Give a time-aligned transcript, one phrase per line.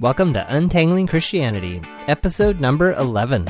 [0.00, 3.46] Welcome to Untangling Christianity, episode number 11.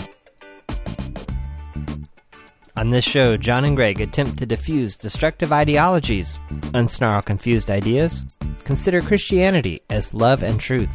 [2.77, 6.39] On this show, John and Gregg attempt to diffuse destructive ideologies,
[6.75, 8.23] unsnarl confused ideas,
[8.65, 10.91] consider Christianity as love and truth.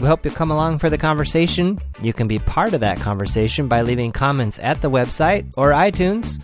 [0.00, 1.78] We hope you'll come along for the conversation.
[2.00, 6.42] You can be part of that conversation by leaving comments at the website or iTunes.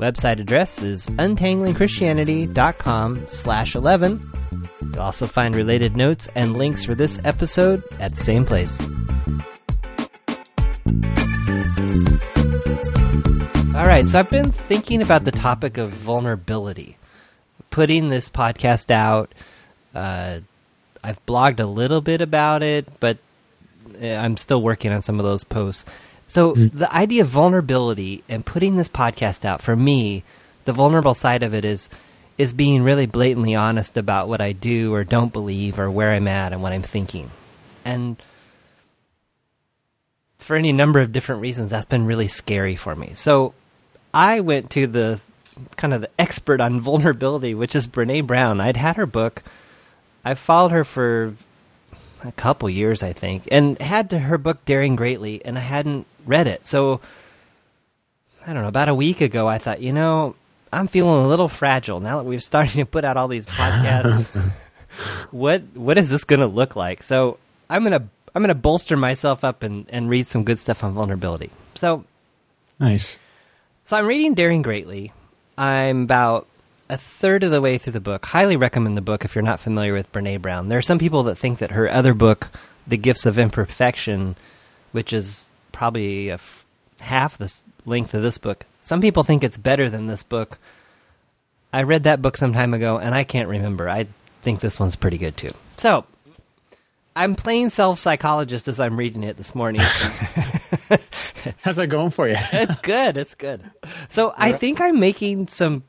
[0.00, 4.41] Website address is untanglingchristianity.com slash 11.
[4.92, 8.80] You'll also find related notes and links for this episode at the same place.
[13.74, 16.98] All right, so I've been thinking about the topic of vulnerability.
[17.70, 19.32] Putting this podcast out,
[19.94, 20.40] uh,
[21.02, 23.16] I've blogged a little bit about it, but
[23.98, 25.86] eh, I'm still working on some of those posts.
[26.26, 26.70] So Mm.
[26.72, 30.22] the idea of vulnerability and putting this podcast out for me,
[30.64, 31.88] the vulnerable side of it is
[32.38, 36.28] is being really blatantly honest about what I do or don't believe or where I'm
[36.28, 37.30] at and what I'm thinking.
[37.84, 38.16] And
[40.38, 43.12] for any number of different reasons that's been really scary for me.
[43.14, 43.54] So
[44.12, 45.20] I went to the
[45.76, 48.60] kind of the expert on vulnerability, which is Brene Brown.
[48.60, 49.42] I'd had her book.
[50.24, 51.34] I followed her for
[52.24, 56.46] a couple years, I think, and had her book Daring Greatly, and I hadn't read
[56.46, 56.66] it.
[56.66, 57.00] So
[58.46, 58.68] I don't know.
[58.68, 60.34] About a week ago, I thought, you know,
[60.72, 64.28] I'm feeling a little fragile now that we're starting to put out all these podcasts.
[65.30, 67.02] what what is this going to look like?
[67.02, 70.92] So I'm gonna I'm gonna bolster myself up and and read some good stuff on
[70.92, 71.50] vulnerability.
[71.74, 72.04] So
[72.80, 73.18] Nice.
[73.84, 75.12] so I'm reading Daring Greatly.
[75.56, 76.46] I'm about
[76.88, 78.26] a third of the way through the book.
[78.26, 80.68] Highly recommend the book if you're not familiar with Brene Brown.
[80.68, 82.48] There are some people that think that her other book,
[82.86, 84.36] The Gifts of Imperfection,
[84.90, 86.66] which is probably a f-
[87.00, 87.52] half the
[87.86, 90.58] length of this book, some people think it's better than this book.
[91.72, 93.88] I read that book some time ago and I can't remember.
[93.88, 94.08] I
[94.42, 95.52] think this one's pretty good too.
[95.78, 96.04] So,
[97.14, 99.82] I'm playing self psychologist as I'm reading it this morning.
[101.62, 102.36] How's that going for you?
[102.52, 103.16] it's good.
[103.16, 103.70] It's good.
[104.08, 105.84] So I think I'm making some.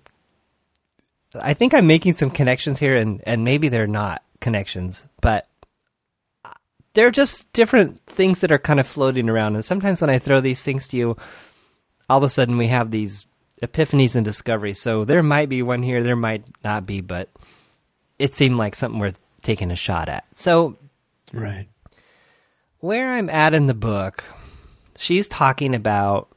[1.35, 5.47] I think I'm making some connections here, and and maybe they're not connections, but
[6.93, 9.55] they're just different things that are kind of floating around.
[9.55, 11.17] And sometimes when I throw these things to you,
[12.09, 13.25] all of a sudden we have these
[13.61, 14.79] epiphanies and discoveries.
[14.79, 17.29] So there might be one here, there might not be, but
[18.19, 20.25] it seemed like something worth taking a shot at.
[20.33, 20.77] So
[21.31, 21.67] right.
[22.79, 24.23] where I'm at in the book,
[24.97, 26.29] she's talking about.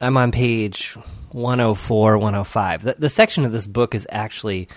[0.00, 0.98] I'm on page
[1.30, 2.82] 104, 105.
[2.82, 4.68] The, the section of this book is actually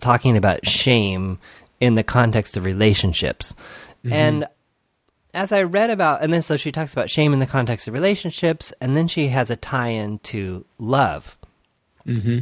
[0.00, 1.38] talking about shame
[1.80, 3.54] in the context of relationships.
[3.98, 4.12] Mm-hmm.
[4.12, 4.46] And
[5.36, 7.94] as I read about, and then so she talks about shame in the context of
[7.94, 11.38] relationships, and then she has a tie in to love.
[12.06, 12.38] Mm-hmm.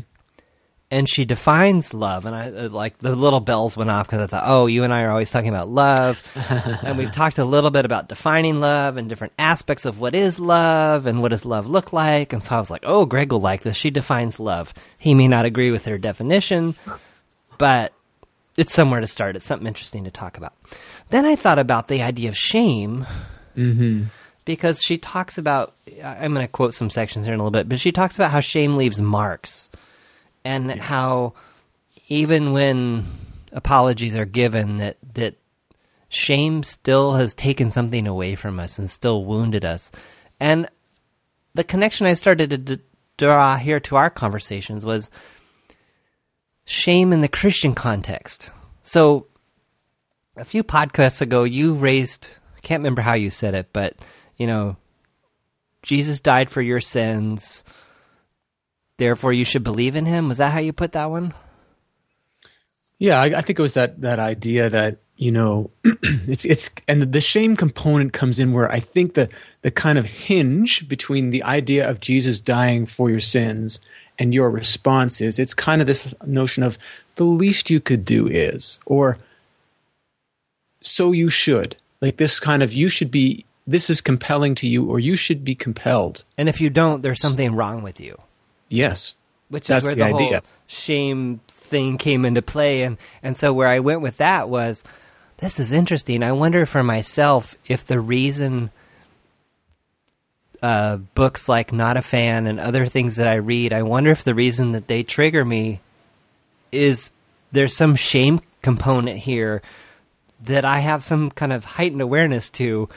[0.90, 4.26] and she defines love and i uh, like the little bells went off because i
[4.26, 6.20] thought oh you and i are always talking about love.
[6.82, 10.38] And we've talked a little bit about defining love and different aspects of what is
[10.38, 12.34] love and what does love look like.
[12.34, 13.74] And so i was like oh gregg will like this.
[13.74, 14.74] She defines love.
[14.98, 16.74] He may not agree with her definition
[17.56, 17.94] but
[18.58, 19.34] it's somewhere to start.
[19.34, 20.52] It's something interesting to talk about
[21.10, 23.06] then i thought about the idea of shame
[23.56, 24.04] Mm-hmm.
[24.44, 27.68] because she talks about I'm going to quote some sections here in a little bit,
[27.68, 29.70] but she talks about how shame leaves marks
[30.44, 31.34] and how
[32.08, 33.04] even when
[33.52, 35.36] apologies are given that that
[36.08, 39.92] shame still has taken something away from us and still wounded us.
[40.40, 40.68] And
[41.54, 42.82] the connection I started to d-
[43.16, 45.10] draw here to our conversations was
[46.64, 48.50] shame in the Christian context.
[48.82, 49.28] So
[50.36, 53.94] a few podcasts ago you raised I can't remember how you said it, but
[54.36, 54.76] you know,
[55.82, 57.62] Jesus died for your sins.
[58.96, 60.28] Therefore, you should believe in him.
[60.28, 61.34] Was that how you put that one?
[62.98, 67.12] Yeah, I, I think it was that that idea that you know it's it's and
[67.12, 69.28] the shame component comes in where I think the
[69.62, 73.80] the kind of hinge between the idea of Jesus dying for your sins
[74.18, 76.78] and your response is it's kind of this notion of
[77.16, 79.18] the least you could do is or
[80.86, 84.84] so you should like this kind of you should be this is compelling to you
[84.84, 88.20] or you should be compelled And if you don't, there's something wrong with you.
[88.68, 89.14] yes
[89.48, 90.42] Which That's is where the the, whole idea.
[90.66, 92.82] shame thing came into play.
[92.82, 94.84] And, and so where I went with that was
[95.38, 96.22] this is interesting.
[96.22, 98.70] I wonder for myself if the reason
[100.62, 104.24] uh, books like Not a Fan and other things that I read, I wonder if
[104.24, 105.80] the reason that they trigger me
[106.72, 107.10] is
[107.52, 109.62] there's some shame component here
[110.46, 112.88] that I have some kind of heightened awareness to.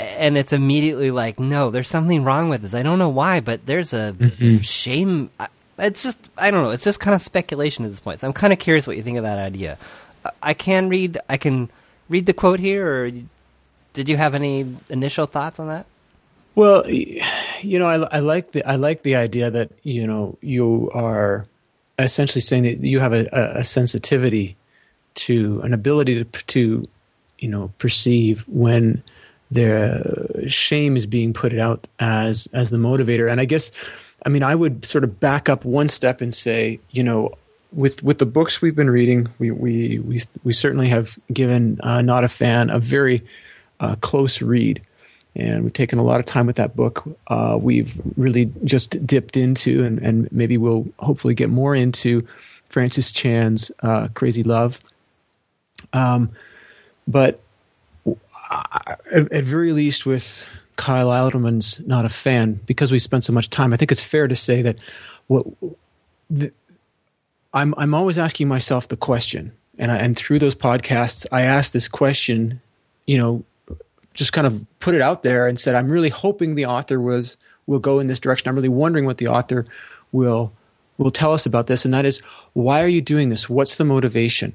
[0.00, 2.74] And it's immediately like, no, there's something wrong with this.
[2.74, 4.58] I don't know why, but there's a mm-hmm.
[4.58, 5.30] shame.
[5.78, 6.70] It's just, I don't know.
[6.70, 8.20] It's just kind of speculation at this point.
[8.20, 9.78] So I'm kind of curious what you think of that idea.
[10.24, 11.70] I- I can read, I can
[12.08, 13.10] read the quote here, or
[13.92, 15.86] did you have any initial thoughts on that?
[16.54, 20.90] Well, you know, I, I like the I like the idea that you know you
[20.94, 21.46] are
[21.98, 24.56] essentially saying that you have a, a sensitivity
[25.14, 26.88] to an ability to to
[27.38, 29.02] you know perceive when
[29.50, 33.70] the shame is being put out as as the motivator and i guess
[34.26, 37.30] i mean i would sort of back up one step and say you know
[37.72, 42.00] with with the books we've been reading we we we, we certainly have given uh,
[42.02, 43.22] not a fan a very
[43.80, 44.80] uh, close read
[45.36, 47.04] and we've taken a lot of time with that book.
[47.26, 52.26] Uh, we've really just dipped into, and, and, maybe we'll hopefully get more into
[52.68, 54.80] Francis Chan's uh, Crazy Love.
[55.92, 56.30] Um,
[57.06, 57.40] but
[58.50, 63.50] I, at, very least, with Kyle Idleman's not a fan because we spent so much
[63.50, 63.72] time.
[63.72, 64.76] I think it's fair to say that
[65.26, 65.46] what
[66.30, 66.52] the,
[67.52, 71.72] I'm I'm always asking myself the question, and I, and through those podcasts, I ask
[71.72, 72.60] this question,
[73.06, 73.44] you know,
[74.14, 77.36] just kind of put it out there and said, I'm really hoping the author was
[77.66, 78.48] will go in this direction.
[78.48, 79.64] I'm really wondering what the author
[80.12, 80.52] will
[80.98, 82.20] will tell us about this, and that is
[82.52, 83.48] why are you doing this?
[83.48, 84.54] What's the motivation?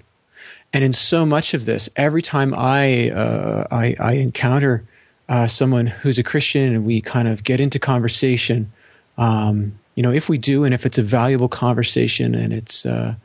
[0.71, 4.83] And in so much of this, every time I uh, I, I, encounter
[5.27, 8.71] uh, someone who's a Christian and we kind of get into conversation,
[9.17, 13.15] um, you know, if we do, and if it's a valuable conversation and it's uh,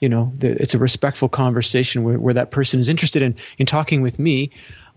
[0.00, 3.66] you know the, it's a respectful conversation where, where that person is interested in in
[3.66, 4.50] talking with me,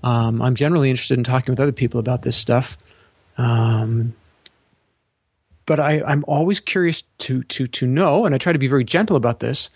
[0.04, 2.78] um, I'm generally interested in talking with other people about this stuff.
[3.38, 4.14] Um,
[5.66, 8.84] but I, I'm always curious to to to know, and I try to be very
[8.84, 9.70] gentle about this.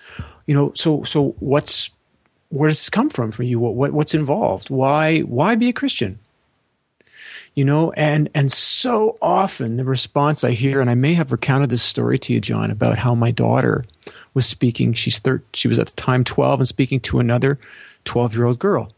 [0.45, 1.89] You know, so so what's
[2.55, 3.59] where does this come from for you?
[3.59, 4.69] What, what what's involved?
[4.69, 6.19] Why why be a Christian?
[7.53, 11.69] You know, and and so often the response I hear, and I may have recounted
[11.69, 13.83] this story to you, John, about how my daughter
[14.33, 14.93] was speaking.
[14.93, 17.59] She's thir- she was at the time twelve and speaking to another
[18.05, 18.93] twelve year old girl,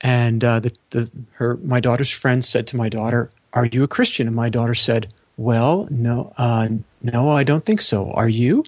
[0.00, 3.88] and uh, the, the, her, my daughter's friend said to my daughter, "Are you a
[3.88, 6.68] Christian?" And my daughter said, "Well, no, uh,
[7.02, 8.10] no, I don't think so.
[8.12, 8.64] Are you?"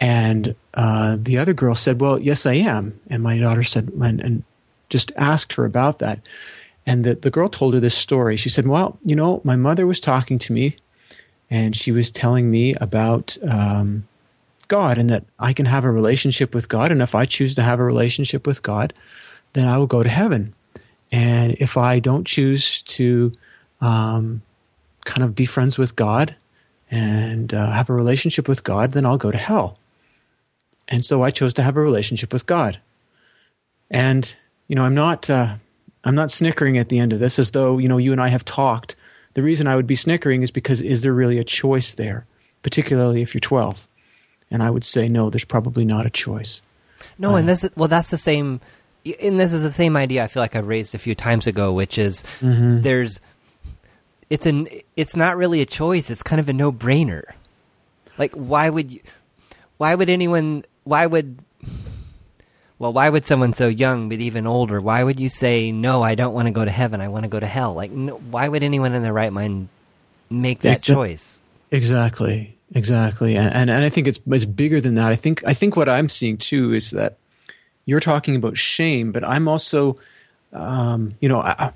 [0.00, 4.20] And uh, the other girl said, "Well, yes, I am." And my daughter said, and,
[4.20, 4.42] and
[4.88, 6.20] just asked her about that.
[6.86, 8.36] And the, the girl told her this story.
[8.36, 10.76] She said, "Well, you know, my mother was talking to me,
[11.50, 14.06] and she was telling me about." Um,
[14.68, 17.62] God, and that I can have a relationship with God, and if I choose to
[17.62, 18.94] have a relationship with God,
[19.52, 20.54] then I will go to heaven.
[21.10, 23.32] And if I don't choose to
[23.80, 24.42] um,
[25.04, 26.36] kind of be friends with God
[26.88, 29.76] and uh, have a relationship with God, then I'll go to hell.
[30.90, 32.80] And so I chose to have a relationship with God.
[33.90, 34.34] And
[34.68, 35.56] you know, I'm not uh,
[36.04, 38.28] I'm not snickering at the end of this as though you know you and I
[38.28, 38.96] have talked.
[39.34, 42.26] The reason I would be snickering is because is there really a choice there,
[42.62, 43.86] particularly if you're 12?
[44.50, 46.62] And I would say no, there's probably not a choice.
[47.16, 48.60] No, uh, and this is, well, that's the same
[49.20, 51.72] and this is the same idea I feel like I've raised a few times ago,
[51.72, 52.82] which is mm-hmm.
[52.82, 53.20] there's
[54.28, 56.10] it's an it's not really a choice.
[56.10, 57.24] It's kind of a no brainer.
[58.18, 59.00] Like why would you,
[59.78, 61.38] why would anyone why would
[62.78, 66.14] well why would someone so young but even older why would you say no I
[66.14, 67.74] don't want to go to heaven I want to go to hell?
[67.74, 69.68] Like no, why would anyone in their right mind
[70.28, 71.40] make that choice?
[71.70, 75.12] exactly exactly and, and and I think it's it's bigger than that.
[75.12, 77.18] I think I think what I'm seeing too is that
[77.90, 79.96] you're talking about shame, but I'm also,
[80.52, 81.72] um, you know, I,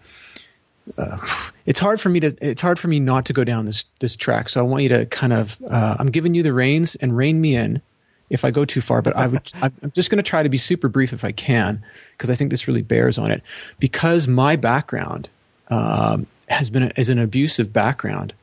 [0.97, 1.19] uh,
[1.67, 4.15] it's hard for me to it's hard for me not to go down this this
[4.17, 4.49] track.
[4.49, 7.41] So I want you to kind of uh, I'm giving you the reins and rein
[7.41, 7.83] me in
[8.31, 9.03] if I go too far.
[9.03, 11.83] But I would I'm just going to try to be super brief if I can
[12.13, 13.43] because I think this really bears on it.
[13.79, 15.29] Because my background
[15.69, 18.35] um, has been a, is an abusive background.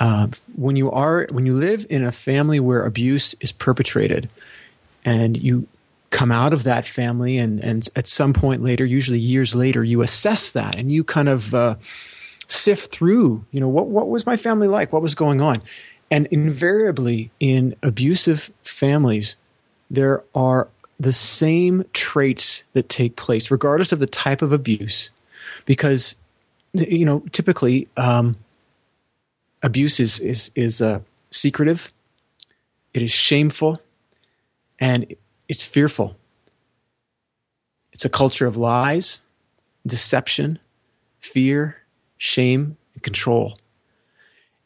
[0.00, 4.28] Uh, when you are when you live in a family where abuse is perpetrated,
[5.04, 5.66] and you
[6.10, 10.00] come out of that family and, and at some point later, usually years later, you
[10.00, 11.74] assess that and you kind of uh,
[12.46, 14.92] sift through, you know, what, what was my family like?
[14.92, 15.56] What was going on?
[16.10, 19.36] And invariably in abusive families,
[19.90, 20.68] there are
[21.00, 25.10] the same traits that take place, regardless of the type of abuse,
[25.64, 26.16] because,
[26.72, 28.36] you know, typically um,
[29.62, 31.92] abuse is, is, is uh, secretive,
[32.92, 33.80] it is shameful,
[34.78, 35.14] and
[35.48, 36.16] it's fearful.
[37.92, 39.20] It's a culture of lies,
[39.86, 40.58] deception,
[41.18, 41.78] fear,
[42.18, 43.58] shame, and control.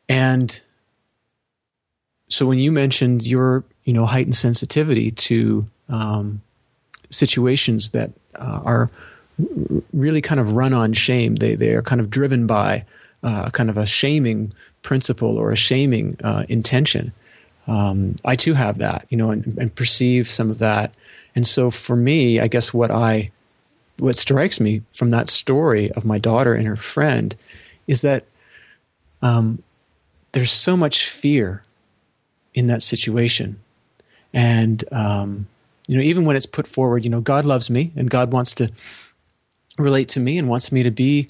[0.09, 0.61] And
[2.28, 6.42] so when you mentioned your, you know, heightened sensitivity to um,
[7.11, 8.90] situations that uh, are
[9.92, 12.85] really kind of run on shame, they they are kind of driven by
[13.23, 17.12] uh, kind of a shaming principle or a shaming uh, intention
[17.68, 20.94] um, I too have that, you know, and, and, perceive some of that.
[21.35, 23.30] And so for me, I guess what I
[23.99, 27.37] what strikes me from that story of my daughter and her friend
[27.87, 28.25] is that
[29.23, 29.62] um,
[30.32, 31.62] there's so much fear
[32.58, 33.60] in that situation,
[34.32, 35.46] and um,
[35.86, 38.54] you know, even when it's put forward, you know, God loves me and God wants
[38.56, 38.70] to
[39.78, 41.28] relate to me and wants me to be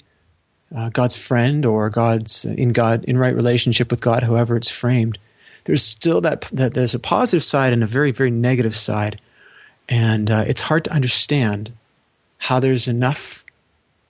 [0.75, 5.17] uh, God's friend or God's in God in right relationship with God, however it's framed.
[5.65, 9.21] There's still that that there's a positive side and a very very negative side,
[9.87, 11.71] and uh, it's hard to understand
[12.39, 13.45] how there's enough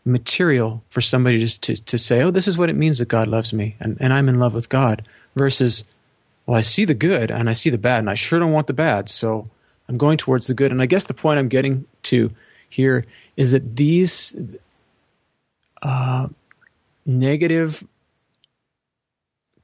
[0.06, 3.28] material for somebody to, to to say, oh, this is what it means that God
[3.28, 5.04] loves me and, and I'm in love with God,
[5.36, 5.84] versus,
[6.50, 8.66] well, I see the good and I see the bad, and I sure don't want
[8.66, 9.46] the bad, so
[9.88, 10.72] I'm going towards the good.
[10.72, 12.32] And I guess the point I'm getting to
[12.68, 13.06] here
[13.38, 14.36] is that these
[15.84, 16.28] uh,
[17.06, 17.88] negative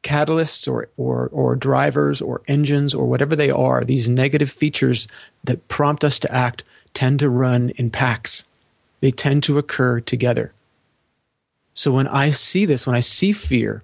[0.04, 5.08] catalysts or, or, or drivers or engines or whatever they are, these negative features
[5.44, 6.63] that prompt us to act
[6.94, 8.44] tend to run in packs.
[9.00, 10.54] They tend to occur together.
[11.74, 13.82] So when I see this, when I see fear,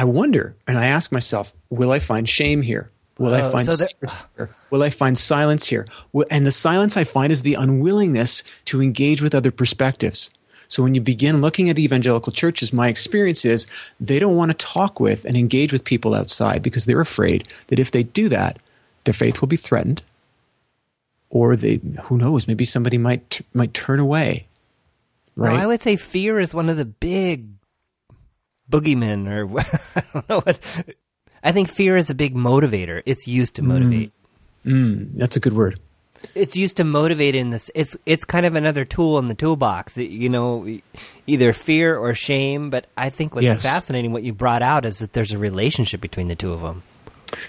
[0.00, 2.90] I wonder and I ask myself, will I find shame here?
[3.18, 3.86] Will I oh, find so
[4.34, 5.86] there, Will I find silence here?
[6.30, 10.30] And the silence I find is the unwillingness to engage with other perspectives.
[10.68, 13.66] So when you begin looking at evangelical churches, my experience is
[14.00, 17.78] they don't want to talk with and engage with people outside because they're afraid that
[17.78, 18.58] if they do that,
[19.04, 20.02] their faith will be threatened,
[21.28, 24.46] or they who knows maybe somebody might might turn away.
[25.36, 25.60] Right?
[25.60, 27.44] I would say fear is one of the big
[28.70, 29.60] boogeymen, or
[29.96, 30.60] I don't know what.
[31.42, 33.02] I think fear is a big motivator.
[33.06, 34.12] It's used to motivate.
[34.64, 35.80] Mm, mm, that's a good word
[36.34, 39.96] it's used to motivate in this it's it's kind of another tool in the toolbox
[39.96, 40.66] you know
[41.26, 43.62] either fear or shame but i think what's yes.
[43.62, 46.82] fascinating what you brought out is that there's a relationship between the two of them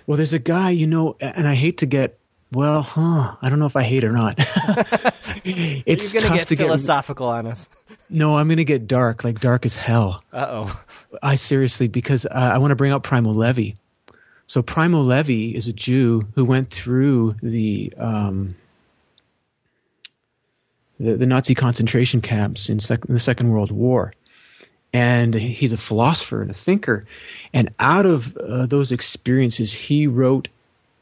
[0.08, 2.18] well there's a guy you know and i hate to get
[2.52, 4.36] well huh i don't know if i hate or not
[5.46, 7.70] it's You're gonna get to philosophical get, on us
[8.12, 10.84] no i'm gonna get dark like dark as hell uh-oh
[11.24, 13.72] i seriously because uh, i want to bring up primo levi
[14.52, 18.54] so Primo Levi is a Jew who went through the um,
[21.00, 24.14] the, the Nazi concentration camps in, sec- in the Second World War.
[24.92, 27.06] And he's a philosopher and a thinker.
[27.54, 30.50] And out of uh, those experiences, he wrote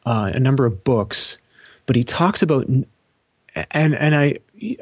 [0.05, 1.39] uh, a number of books.
[1.87, 2.85] But he talks about, and
[3.71, 4.35] and I,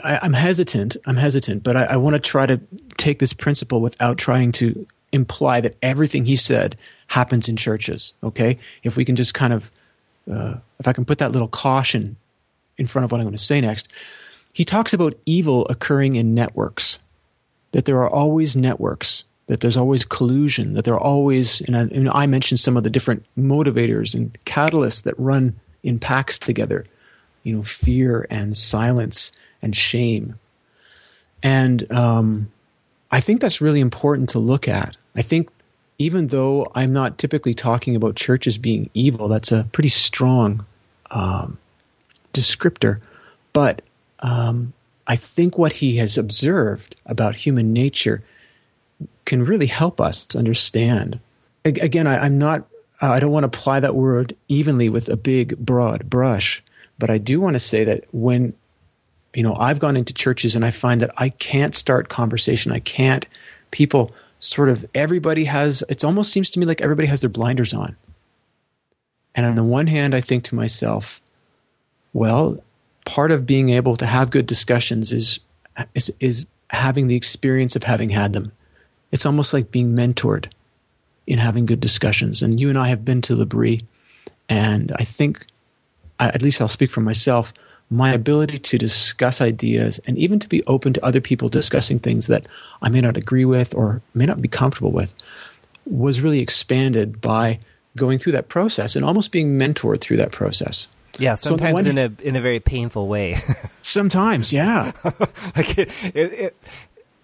[0.03, 0.97] I am hesitant.
[1.05, 2.59] I'm hesitant, but I, I want to try to
[2.97, 6.75] take this principle without trying to imply that everything he said
[7.07, 8.13] happens in churches.
[8.23, 9.71] Okay, if we can just kind of,
[10.31, 12.17] uh, if I can put that little caution
[12.77, 13.87] in front of what I'm going to say next,
[14.53, 16.99] he talks about evil occurring in networks,
[17.71, 21.81] that there are always networks, that there's always collusion, that there are always, and I,
[21.81, 26.85] and I mentioned some of the different motivators and catalysts that run in packs together,
[27.43, 29.31] you know, fear and silence
[29.61, 30.39] and shame.
[31.43, 32.51] And um,
[33.11, 34.97] I think that's really important to look at.
[35.15, 35.49] I think
[35.99, 40.65] even though I'm not typically talking about churches being evil, that's a pretty strong
[41.11, 41.57] um,
[42.33, 43.01] descriptor.
[43.53, 43.81] But
[44.19, 44.73] um,
[45.07, 48.23] I think what he has observed about human nature
[49.25, 51.19] can really help us understand.
[51.65, 52.67] Again, I, am not.
[53.01, 56.63] Uh, I don't want to apply that word evenly with a big, broad brush,
[56.97, 58.53] but I do want to say that when
[59.37, 62.71] you know I've gone into churches and I find that I can't start conversation.
[62.71, 63.27] I can't.
[63.69, 65.83] People sort of everybody has.
[65.89, 67.95] It almost seems to me like everybody has their blinders on.
[69.35, 71.21] And on the one hand, I think to myself,
[72.13, 72.63] well,
[73.05, 75.39] part of being able to have good discussions is
[75.93, 78.51] is is having the experience of having had them.
[79.11, 80.51] It's almost like being mentored
[81.27, 82.41] in having good discussions.
[82.41, 83.81] And you and I have been to L'Abri,
[84.49, 85.45] and I think,
[86.19, 87.53] at least I'll speak for myself,
[87.89, 92.27] my ability to discuss ideas and even to be open to other people discussing things
[92.27, 92.45] that
[92.81, 95.13] I may not agree with or may not be comfortable with
[95.85, 97.59] was really expanded by
[97.95, 100.87] going through that process and almost being mentored through that process.
[101.17, 103.37] Yeah, sometimes so in a in a very painful way.
[103.81, 104.91] sometimes, yeah,
[105.55, 106.57] like it, it, it,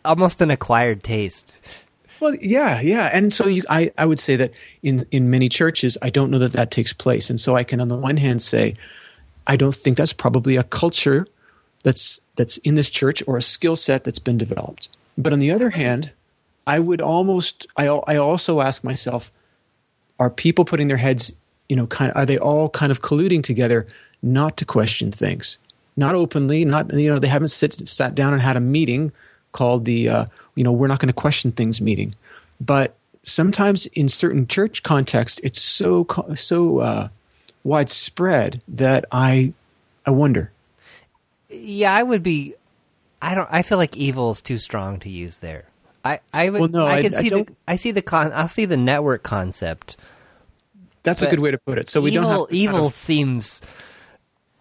[0.04, 1.62] almost an acquired taste.
[2.20, 5.96] Well, yeah, yeah, and so you, I I would say that in in many churches,
[6.02, 8.42] I don't know that that takes place, and so I can on the one hand
[8.42, 8.76] say,
[9.48, 11.28] I don't think that's probably a culture
[11.84, 14.90] that's that's in this church or a skill set that's been developed.
[15.18, 16.12] But on the other hand,
[16.66, 19.32] I would almost I I also ask myself,
[20.20, 21.34] are people putting their heads
[21.70, 23.88] you know, kind of, are they all kind of colluding together
[24.22, 25.58] not to question things,
[25.96, 29.12] not openly, not you know, they haven't sit, sat down and had a meeting
[29.54, 32.14] called the uh, you know, we're not going to question things meeting,
[32.60, 37.08] but sometimes in certain church contexts, it's so so uh,
[37.64, 39.54] widespread that I
[40.06, 40.52] I wonder.
[41.50, 42.56] Yeah, I would be
[43.22, 43.48] I don't.
[43.52, 45.66] I feel like evil is too strong to use there.
[46.04, 46.60] I I would.
[46.60, 47.36] Well, no, I I- could I see the.
[47.36, 48.32] don't- I see the con.
[48.34, 49.96] I'll see the network concept.
[51.04, 51.90] That's a good way to put it.
[51.90, 53.62] So we evil, don't have to kind evil of- seems.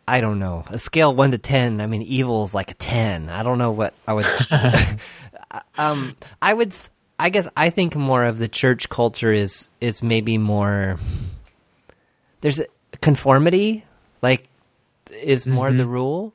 [0.06, 0.64] I don't know.
[0.68, 1.80] A scale one to ten.
[1.80, 3.28] I mean, evil is like a ten.
[3.28, 4.26] I don't know what I would.
[5.78, 6.74] um, I would.
[7.18, 10.98] I guess I think more of the church culture is is maybe more.
[12.40, 12.66] There's a
[13.02, 13.84] conformity,
[14.22, 14.48] like,
[15.22, 15.76] is more Mm-hmm.
[15.78, 16.32] the rule.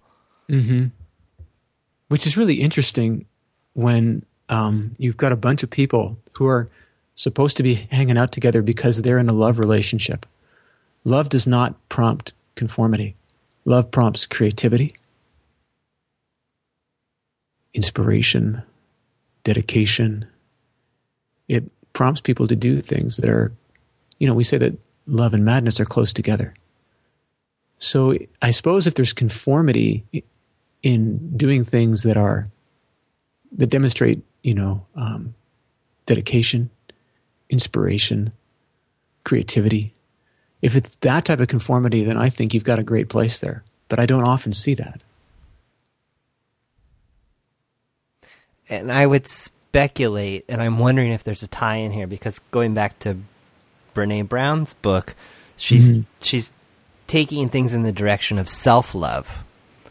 [2.10, 3.26] which is really interesting
[3.74, 6.70] when um, you've got a bunch of people who are
[7.16, 10.26] supposed to be hanging out together because they're in a love relationship.
[11.04, 13.16] Love does not prompt conformity.
[13.66, 14.94] Love prompts creativity,
[17.74, 18.62] inspiration,
[19.44, 20.26] dedication.
[21.48, 23.52] It prompts people to do things that are,
[24.20, 26.54] you know, we say that love and madness are close together.
[27.80, 30.06] So I suppose if there's conformity
[30.84, 32.48] in doing things that are
[33.54, 35.34] that demonstrate, you know, um,
[36.06, 36.70] dedication,
[37.50, 38.32] inspiration,
[39.24, 39.94] creativity.
[40.62, 43.64] If it's that type of conformity, then I think you've got a great place there.
[43.90, 45.02] But I don't often see that.
[48.70, 52.74] and I would speculate, and I'm wondering if there's a tie in here because going
[52.74, 53.18] back to
[53.98, 55.16] Brene Brown's book,
[55.58, 56.06] she's Mhm.
[56.22, 56.52] she's
[57.08, 59.44] taking things in the direction of self love,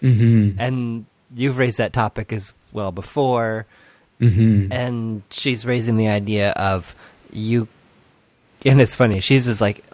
[0.02, 0.60] Mm-hmm.
[0.60, 3.66] and you've raised that topic as well before,
[4.20, 4.72] Mm-hmm.
[4.72, 6.94] and she's raising the idea of
[7.32, 7.68] you,
[8.64, 9.20] and it's funny.
[9.20, 9.84] She's just like.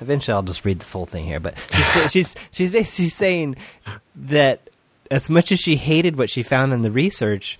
[0.00, 3.56] Eventually, I'll just read this whole thing here, but she's she's she's basically saying
[4.14, 4.70] that
[5.10, 7.58] as much as she hated what she found in the research,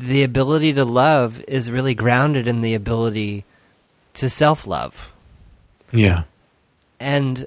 [0.00, 3.44] the ability to love is really grounded in the ability
[4.16, 5.12] to self love.
[5.92, 6.24] Yeah.
[7.00, 7.46] And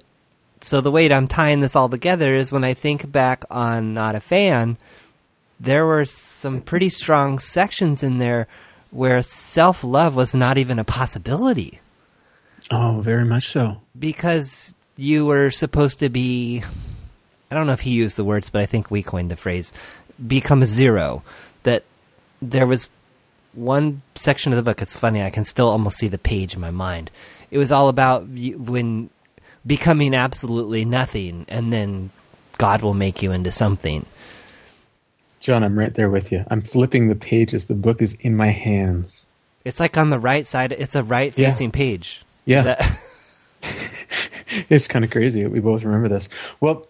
[0.61, 3.93] so the way that I'm tying this all together is when I think back on
[3.93, 4.77] Not a Fan,
[5.59, 8.47] there were some pretty strong sections in there
[8.91, 11.79] where self love was not even a possibility
[12.71, 13.81] Oh, very much so.
[13.97, 16.63] because you were supposed to be
[17.51, 19.73] I don't know if he used the words, but I think we coined the phrase
[20.27, 21.23] become a zero.
[21.63, 21.83] That
[22.41, 22.89] there was
[23.53, 26.59] one section of the book, it's funny, I can still almost see the page in
[26.61, 27.11] my mind.
[27.51, 29.09] It was all about when
[29.65, 32.11] becoming absolutely nothing and then
[32.57, 34.05] God will make you into something.
[35.39, 36.43] John, I'm right there with you.
[36.49, 37.65] I'm flipping the pages.
[37.65, 39.23] The book is in my hands.
[39.65, 41.49] It's like on the right side, it's a right Yeah.
[41.49, 42.23] facing page.
[42.45, 42.63] Yeah.
[42.63, 42.99] That-
[44.69, 46.29] it's kind of crazy that we both remember this.
[46.59, 46.87] Well,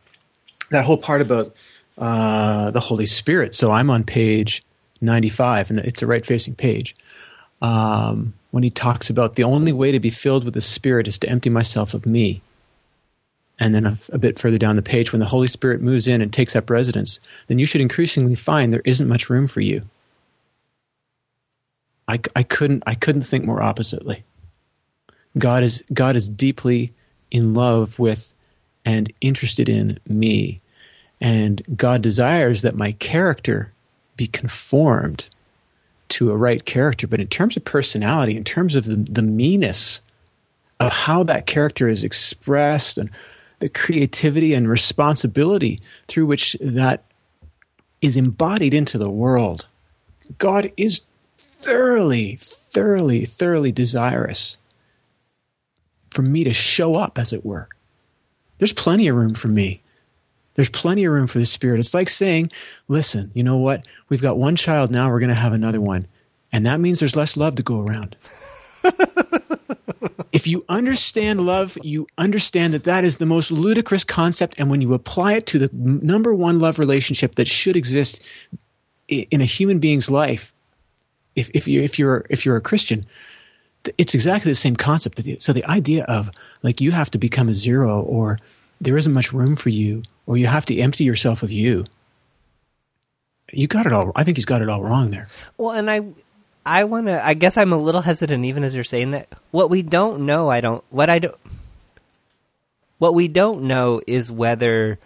[0.70, 1.54] that whole part about
[1.98, 3.54] uh, the Holy Spirit.
[3.54, 4.62] So I'm on page
[5.00, 6.94] 95, and it's a right facing page.
[7.62, 11.18] Um, when he talks about the only way to be filled with the Spirit is
[11.20, 12.42] to empty myself of me.
[13.58, 16.22] And then a, a bit further down the page, when the Holy Spirit moves in
[16.22, 19.82] and takes up residence, then you should increasingly find there isn't much room for you.
[22.08, 24.24] I, I couldn't I couldn't think more oppositely.
[25.38, 26.92] God is God is deeply
[27.30, 28.34] in love with
[28.84, 30.60] and interested in me.
[31.20, 33.72] And God desires that my character
[34.20, 35.24] be conformed
[36.10, 37.06] to a right character.
[37.06, 40.02] But in terms of personality, in terms of the, the meanness
[40.78, 43.10] of how that character is expressed and
[43.60, 47.02] the creativity and responsibility through which that
[48.02, 49.64] is embodied into the world,
[50.36, 51.00] God is
[51.38, 54.58] thoroughly, thoroughly, thoroughly desirous
[56.10, 57.70] for me to show up, as it were.
[58.58, 59.80] There's plenty of room for me.
[60.60, 61.80] There's plenty of room for the Spirit.
[61.80, 62.52] It's like saying,
[62.86, 63.86] listen, you know what?
[64.10, 66.06] We've got one child now, we're going to have another one.
[66.52, 68.14] And that means there's less love to go around.
[70.32, 74.60] if you understand love, you understand that that is the most ludicrous concept.
[74.60, 78.22] And when you apply it to the number one love relationship that should exist
[79.08, 80.52] in a human being's life,
[81.36, 83.06] if, if, you, if, you're, if you're a Christian,
[83.96, 85.22] it's exactly the same concept.
[85.38, 86.30] So the idea of
[86.62, 88.36] like you have to become a zero or
[88.80, 91.84] there isn't much room for you or you have to empty yourself of you.
[93.52, 94.12] You got it all.
[94.14, 95.28] I think he's got it all wrong there.
[95.56, 96.02] Well, and I,
[96.64, 97.24] I want to.
[97.24, 99.28] I guess I'm a little hesitant, even as you're saying that.
[99.50, 100.84] What we don't know, I don't.
[100.90, 101.36] What I don't.
[102.98, 104.98] What we don't know is whether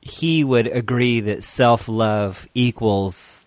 [0.00, 3.44] he would agree that self love equals.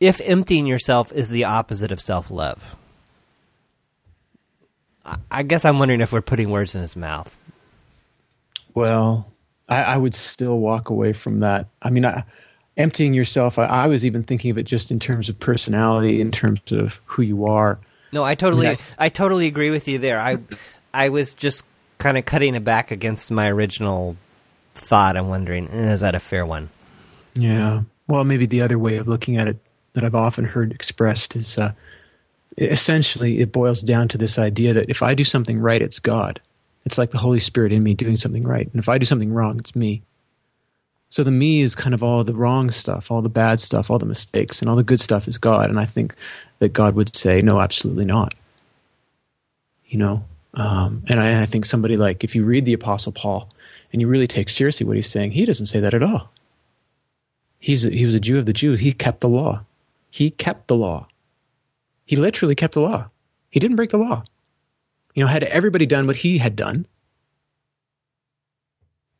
[0.00, 2.74] If emptying yourself is the opposite of self love.
[5.30, 7.36] I- guess I'm wondering if we're putting words in his mouth.
[8.74, 9.30] Well,
[9.68, 11.66] I, I would still walk away from that.
[11.82, 12.24] I mean, I,
[12.76, 16.30] emptying yourself, I, I was even thinking of it just in terms of personality, in
[16.30, 17.78] terms of who you are.
[18.12, 18.76] No, I totally, Yeah.
[18.98, 20.20] I totally agree with you there.
[20.20, 20.38] I,
[20.94, 21.64] I was just
[21.98, 24.16] kind of cutting it back against my original
[24.74, 26.70] thought, I'm wondering, eh, is that a fair one?
[27.34, 27.82] Yeah.
[28.08, 29.58] Well, maybe the other way of looking at it
[29.94, 31.72] that I've often heard expressed is uh,
[32.58, 36.40] essentially it boils down to this idea that if I do something right, it's God.
[36.84, 38.68] It's like the Holy Spirit in me doing something right.
[38.72, 40.02] And if I do something wrong, it's me.
[41.10, 43.98] So the me is kind of all the wrong stuff, all the bad stuff, all
[43.98, 45.68] the mistakes, and all the good stuff is God.
[45.68, 46.14] And I think
[46.58, 48.34] that God would say, no, absolutely not.
[49.86, 50.24] You know?
[50.54, 53.48] Um, and I, I think somebody like, if you read the Apostle Paul
[53.92, 56.30] and you really take seriously what he's saying, he doesn't say that at all.
[57.58, 58.74] He's he was a Jew of the Jew.
[58.74, 59.64] He kept the law.
[60.10, 61.06] He kept the law.
[62.04, 63.08] He literally kept the law.
[63.50, 64.24] He didn't break the law.
[65.14, 66.86] You know, had everybody done what he had done,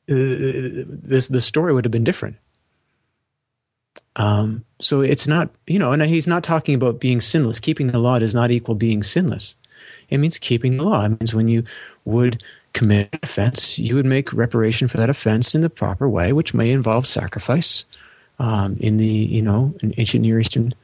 [0.09, 2.37] uh, this the story would have been different.
[4.17, 7.61] Um, so it's not, you know, and he's not talking about being sinless.
[7.61, 9.57] Keeping the law does not equal being sinless.
[10.11, 11.05] It means keeping the law.
[11.05, 11.65] It means when you
[12.05, 12.43] would
[12.73, 16.55] commit an offense, you would make reparation for that offense in the proper way, which
[16.55, 17.85] may involve sacrifice.
[18.39, 20.75] Um, in the, you know, in ancient Near Eastern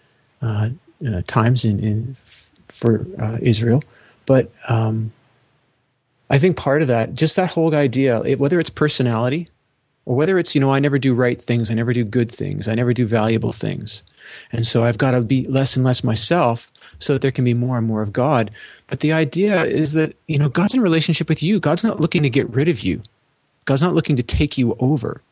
[0.43, 0.69] uh,
[1.07, 2.17] uh, times in, in
[2.69, 3.83] for uh, Israel,
[4.27, 5.13] but um,
[6.31, 9.49] I think part of that, just that whole idea, it, whether it's personality
[10.05, 12.69] or whether it's, you know, I never do right things, I never do good things,
[12.69, 14.03] I never do valuable things.
[14.53, 17.55] And so I've got to be less and less myself so that there can be
[17.55, 18.51] more and more of God.
[18.89, 21.61] But the idea is that, you know, God's in relationship with you.
[21.61, 23.03] God's not looking to get rid of you,
[23.65, 25.23] God's not looking to take you over.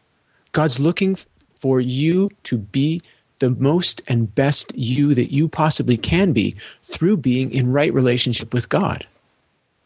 [0.53, 1.19] God's looking
[1.57, 3.03] for you to be
[3.39, 8.55] the most and best you that you possibly can be through being in right relationship
[8.55, 9.07] with God.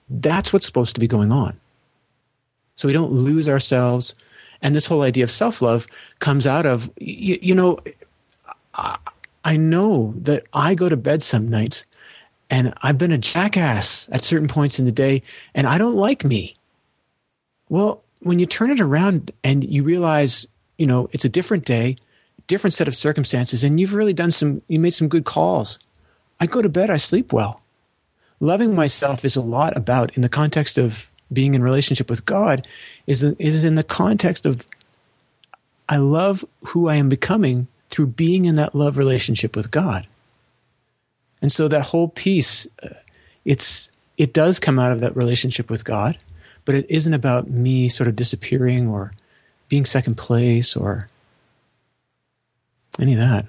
[0.08, 1.58] That's what's supposed to be going on.
[2.76, 4.14] So we don't lose ourselves.
[4.62, 5.86] And this whole idea of self love
[6.18, 7.78] comes out of, you, you know,
[8.74, 8.98] I,
[9.44, 11.86] I know that I go to bed some nights
[12.50, 15.22] and I've been a jackass at certain points in the day
[15.54, 16.56] and I don't like me.
[17.68, 21.96] Well, when you turn it around and you realize, you know, it's a different day,
[22.50, 25.78] different set of circumstances, and you've really done some, you made some good calls.
[26.40, 27.60] I go to bed, I sleep well
[28.40, 32.66] loving myself is a lot about in the context of being in relationship with God
[33.06, 34.66] is is in the context of
[35.88, 40.06] I love who I am becoming through being in that love relationship with God.
[41.42, 42.94] And so that whole piece uh,
[43.44, 46.18] it's it does come out of that relationship with God,
[46.64, 49.12] but it isn't about me sort of disappearing or
[49.68, 51.08] being second place or
[52.98, 53.46] any of that.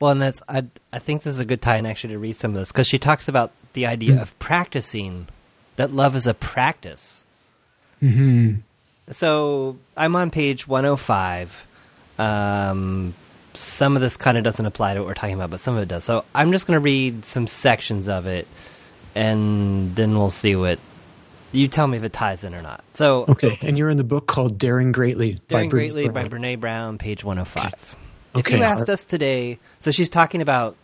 [0.00, 2.50] Well, and that's I I think this is a good time actually to read some
[2.52, 4.22] of this because she talks about the idea mm-hmm.
[4.22, 5.28] of practicing
[5.76, 7.22] that love is a practice.
[8.02, 8.56] Mm-hmm.
[9.12, 11.66] So I'm on page 105.
[12.18, 13.14] Um,
[13.54, 15.82] some of this kind of doesn't apply to what we're talking about, but some of
[15.82, 16.04] it does.
[16.04, 18.46] So I'm just going to read some sections of it,
[19.14, 20.78] and then we'll see what
[21.52, 22.84] you tell me if it ties in or not.
[22.94, 25.38] So okay, and you're in the book called Daring Greatly.
[25.48, 27.66] Daring by Greatly Brene by Brene Brown, page 105.
[27.66, 27.76] Okay.
[28.34, 28.56] If okay.
[28.56, 30.76] you asked us today, so she's talking about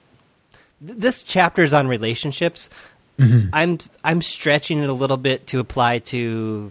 [0.86, 2.70] th- this chapter is on relationships.
[3.18, 3.48] Mm-hmm.
[3.52, 6.70] I'm I'm stretching it a little bit to apply to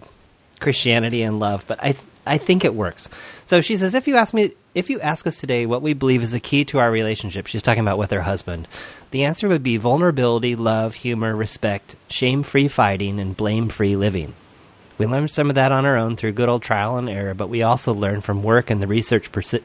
[0.60, 3.08] Christianity and love, but I th- I think it works.
[3.44, 6.22] So she says, if you ask me, if you ask us today what we believe
[6.22, 8.68] is the key to our relationship, she's talking about with her husband.
[9.10, 14.34] The answer would be vulnerability, love, humor, respect, shame-free fighting, and blame-free living.
[14.98, 17.48] We learned some of that on our own through good old trial and error, but
[17.48, 19.62] we also learn from work and the research persi-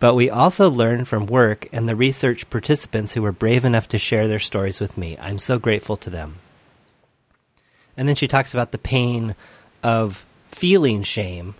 [0.00, 3.98] but we also learned from work and the research participants who were brave enough to
[3.98, 5.18] share their stories with me.
[5.20, 6.36] I'm so grateful to them.
[7.96, 9.34] And then she talks about the pain
[9.82, 11.56] of feeling shame.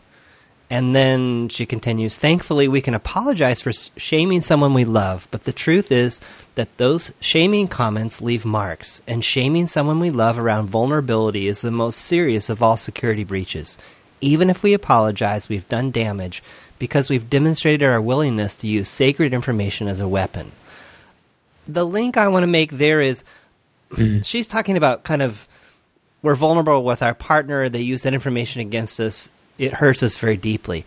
[0.70, 5.52] And then she continues, thankfully, we can apologize for shaming someone we love, but the
[5.52, 6.20] truth is
[6.56, 11.70] that those shaming comments leave marks, and shaming someone we love around vulnerability is the
[11.70, 13.78] most serious of all security breaches.
[14.20, 16.42] Even if we apologize, we've done damage,
[16.78, 20.52] because we've demonstrated our willingness to use sacred information as a weapon.
[21.66, 23.24] The link I want to make there is
[23.90, 24.20] mm-hmm.
[24.20, 25.48] she's talking about kind of
[26.20, 30.36] we're vulnerable with our partner, they use that information against us, it hurts us very
[30.36, 30.86] deeply.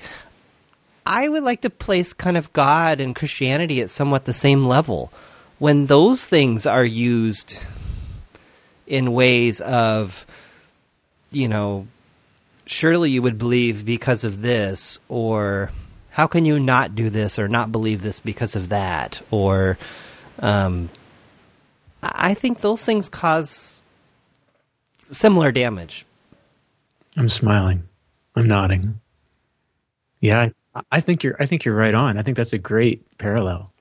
[1.05, 5.11] I would like to place kind of God and Christianity at somewhat the same level.
[5.59, 7.57] When those things are used
[8.87, 10.25] in ways of,
[11.31, 11.87] you know,
[12.65, 15.71] surely you would believe because of this, or
[16.11, 19.21] how can you not do this or not believe this because of that?
[19.31, 19.77] Or,
[20.39, 20.89] um,
[22.01, 23.81] I think those things cause
[25.11, 26.05] similar damage.
[27.17, 27.83] I'm smiling.
[28.35, 28.99] I'm nodding.
[30.19, 31.35] Yeah, I, I think you're.
[31.39, 32.17] I think you're right on.
[32.17, 33.71] I think that's a great parallel.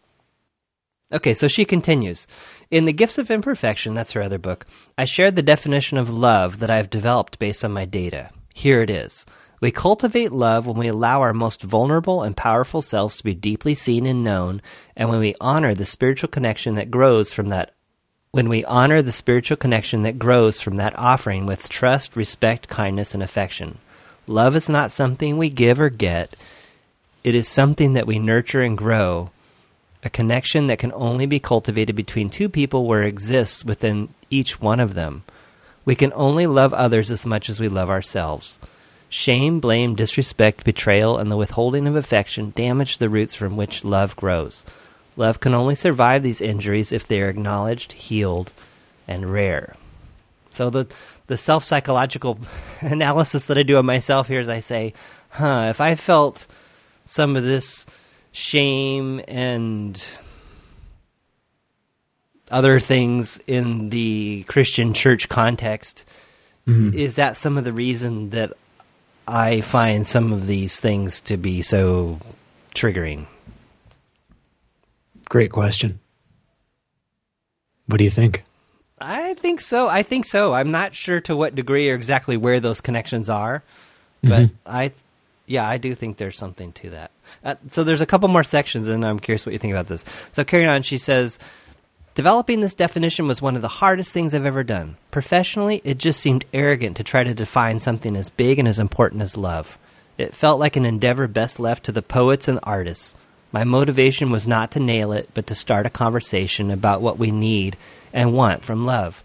[1.12, 2.28] Okay, so she continues.
[2.70, 4.64] In The Gifts of Imperfection, that's her other book,
[4.96, 8.30] I shared the definition of love that I've developed based on my data.
[8.54, 9.26] Here it is.
[9.60, 13.74] We cultivate love when we allow our most vulnerable and powerful selves to be deeply
[13.74, 14.62] seen and known,
[14.96, 17.74] and when we honor the spiritual connection that grows from that
[18.30, 23.12] when we honor the spiritual connection that grows from that offering with trust, respect, kindness,
[23.12, 23.78] and affection.
[24.30, 26.36] Love is not something we give or get.
[27.24, 29.30] It is something that we nurture and grow
[30.04, 34.60] a connection that can only be cultivated between two people where it exists within each
[34.60, 35.24] one of them.
[35.84, 38.58] We can only love others as much as we love ourselves.
[39.08, 44.14] Shame, blame, disrespect, betrayal, and the withholding of affection damage the roots from which love
[44.16, 44.64] grows.
[45.16, 48.52] Love can only survive these injuries if they are acknowledged, healed,
[49.08, 49.74] and rare.
[50.52, 50.86] So the
[51.30, 52.38] the self psychological
[52.80, 54.92] analysis that I do of myself here is I say,
[55.30, 56.46] huh, if I felt
[57.04, 57.86] some of this
[58.32, 60.04] shame and
[62.50, 66.04] other things in the Christian church context,
[66.66, 66.98] mm-hmm.
[66.98, 68.52] is that some of the reason that
[69.28, 72.18] I find some of these things to be so
[72.74, 73.26] triggering?
[75.28, 76.00] Great question.
[77.86, 78.42] What do you think?
[79.00, 79.88] I think so.
[79.88, 80.52] I think so.
[80.52, 83.62] I'm not sure to what degree or exactly where those connections are,
[84.22, 84.54] but mm-hmm.
[84.66, 84.92] I,
[85.46, 87.10] yeah, I do think there's something to that.
[87.42, 90.04] Uh, so there's a couple more sections, and I'm curious what you think about this.
[90.32, 91.38] So carrying on, she says,
[92.14, 94.96] developing this definition was one of the hardest things I've ever done.
[95.10, 99.22] Professionally, it just seemed arrogant to try to define something as big and as important
[99.22, 99.78] as love.
[100.18, 103.14] It felt like an endeavor best left to the poets and the artists.
[103.50, 107.30] My motivation was not to nail it, but to start a conversation about what we
[107.30, 107.78] need
[108.12, 109.22] and want from love.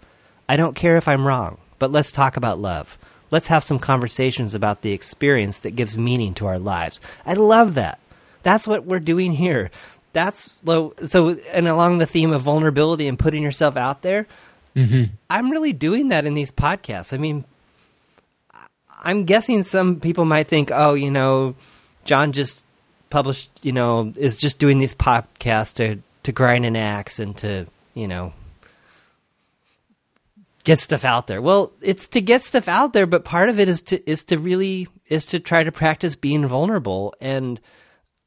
[0.48, 2.98] I don't care if I'm wrong, but let's talk about love.
[3.30, 7.00] Let's have some conversations about the experience that gives meaning to our lives.
[7.24, 7.98] I love that.
[8.42, 9.70] That's what we're doing here.
[10.12, 10.94] That's so,
[11.52, 14.26] and along the theme of vulnerability and putting yourself out there,
[14.74, 15.12] mm-hmm.
[15.28, 17.12] I'm really doing that in these podcasts.
[17.12, 17.44] I mean,
[19.02, 21.54] I'm guessing some people might think, oh, you know,
[22.04, 22.62] John just
[23.10, 27.66] published, you know, is just doing these podcasts to to grind an axe and to,
[27.94, 28.32] you know,
[30.66, 31.40] get stuff out there.
[31.40, 34.36] Well, it's to get stuff out there, but part of it is to is to
[34.36, 37.58] really is to try to practice being vulnerable and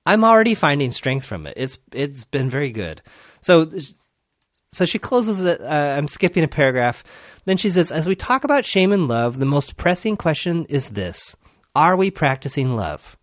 [0.06, 1.54] I'm already finding strength from it.
[1.58, 3.02] It's it's been very good.
[3.42, 3.70] So
[4.72, 7.04] so she closes it uh, I'm skipping a paragraph.
[7.44, 10.90] Then she says as we talk about shame and love, the most pressing question is
[10.90, 11.36] this.
[11.76, 13.18] Are we practicing love?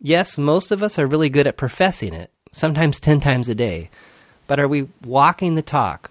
[0.00, 3.90] Yes, most of us are really good at professing it, sometimes 10 times a day.
[4.46, 6.10] But are we walking the talk?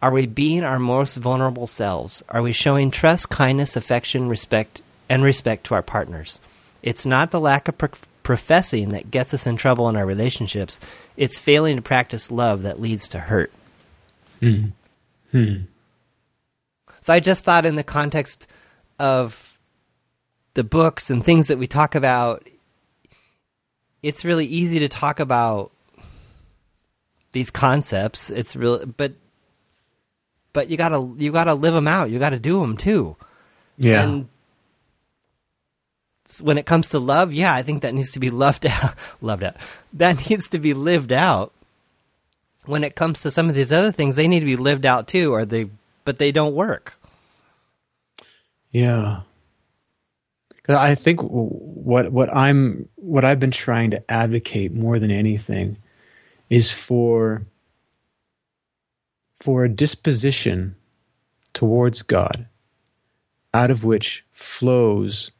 [0.00, 2.22] Are we being our most vulnerable selves?
[2.28, 6.38] Are we showing trust, kindness, affection, respect, and respect to our partners?
[6.82, 7.88] It's not the lack of pro-
[8.22, 10.78] professing that gets us in trouble in our relationships.
[11.16, 13.52] It's failing to practice love that leads to hurt.
[14.40, 14.66] Hmm.
[15.32, 15.56] Hmm.
[17.00, 18.46] So I just thought, in the context
[18.98, 19.58] of
[20.54, 22.46] the books and things that we talk about,
[24.02, 25.72] it's really easy to talk about
[27.32, 28.30] these concepts.
[28.30, 29.12] It's really, but
[30.58, 32.10] but you gotta you gotta live them out.
[32.10, 33.14] You gotta do them too.
[33.76, 34.02] Yeah.
[34.02, 34.28] And
[36.42, 38.94] when it comes to love, yeah, I think that needs to be loved out.
[39.20, 39.54] loved out.
[39.92, 41.52] That needs to be lived out.
[42.66, 45.06] When it comes to some of these other things, they need to be lived out
[45.06, 45.70] too, or they
[46.04, 46.98] but they don't work.
[48.72, 49.20] Yeah.
[50.68, 55.76] I think what what I'm what I've been trying to advocate more than anything
[56.50, 57.42] is for
[59.40, 60.74] for a disposition
[61.52, 62.46] towards God
[63.54, 65.30] out of which flows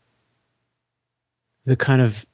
[1.65, 2.25] the kind of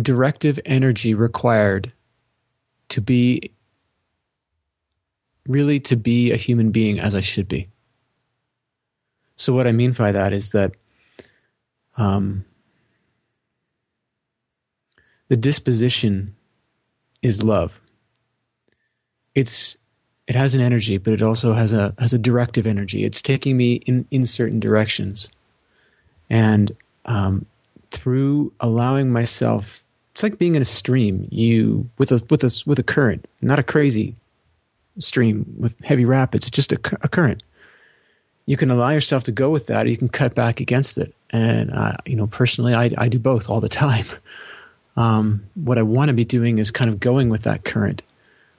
[0.00, 1.92] directive energy required
[2.88, 3.52] to be
[5.46, 7.68] really to be a human being as I should be.
[9.36, 10.76] So, what I mean by that is that
[11.96, 12.44] um,
[15.28, 16.34] the disposition
[17.22, 17.80] is love
[19.38, 19.76] it's
[20.26, 23.04] it has an energy, but it also has a has a directive energy.
[23.04, 25.30] It's taking me in in certain directions,
[26.28, 26.74] and
[27.04, 27.46] um,
[27.90, 31.28] through allowing myself, it's like being in a stream.
[31.30, 34.16] You with a with a with a current, not a crazy
[34.98, 37.42] stream with heavy rapids, just a, a current.
[38.46, 41.14] You can allow yourself to go with that, or you can cut back against it.
[41.30, 44.06] And uh, you know, personally, I I do both all the time.
[44.96, 48.02] Um, what I want to be doing is kind of going with that current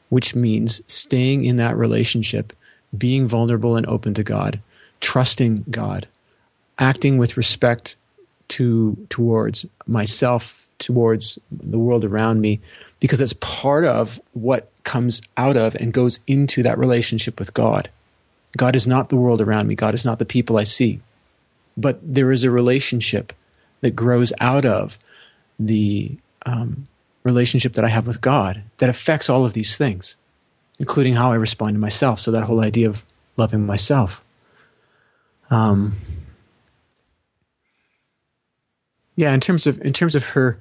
[0.10, 2.54] which means staying in that relationship,
[2.98, 4.60] being vulnerable and open to God,
[5.00, 6.08] trusting God,
[6.78, 7.96] acting with respect
[8.50, 12.60] to towards myself, towards the world around me,
[13.00, 17.90] because it's part of what comes out of and goes into that relationship with God.
[18.58, 21.00] God is not the world around me, God is not the people I see.
[21.78, 23.32] But there is a relationship
[23.82, 24.98] that grows out of
[25.60, 26.88] the um,
[27.24, 30.16] relationship that I have with God that affects all of these things,
[30.80, 32.20] including how I respond to myself.
[32.20, 33.04] So, that whole idea of
[33.38, 34.24] loving myself.
[35.50, 35.96] Um,
[39.16, 40.60] yeah, in terms of in terms of her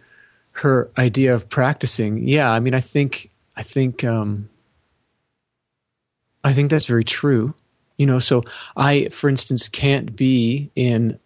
[0.53, 4.49] her idea of practicing, yeah, I mean, I think I think um,
[6.43, 7.55] I think that's very true.
[7.99, 8.43] You know, so
[8.77, 11.19] I, for instance, can't be in.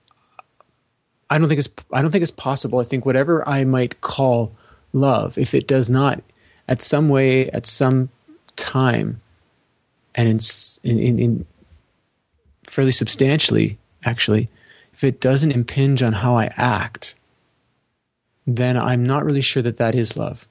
[1.30, 1.68] I don't think it's.
[1.92, 2.80] I don't think it's possible.
[2.80, 4.54] I think whatever I might call
[4.92, 6.22] love, if it does not,
[6.68, 8.08] at some way, at some
[8.56, 9.20] time,
[10.14, 11.46] and in in, in
[12.64, 14.48] fairly substantially, actually,
[14.92, 17.14] if it doesn't impinge on how I act,
[18.46, 20.46] then I'm not really sure that that is love.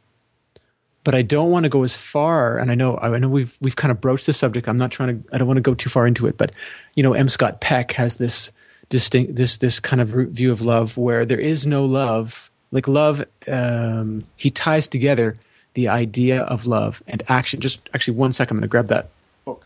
[1.03, 3.75] But I don't want to go as far, and I know I know we've we've
[3.75, 4.67] kind of broached the subject.
[4.67, 5.33] I'm not trying to.
[5.33, 6.51] I don't want to go too far into it, but
[6.93, 7.27] you know, M.
[7.27, 8.51] Scott Peck has this
[8.89, 12.50] distinct this this kind of view of love where there is no love.
[12.71, 15.35] Like love, um, he ties together
[15.73, 17.59] the idea of love and action.
[17.59, 18.57] Just actually, one second.
[18.57, 19.09] I'm going to grab that
[19.45, 19.65] book.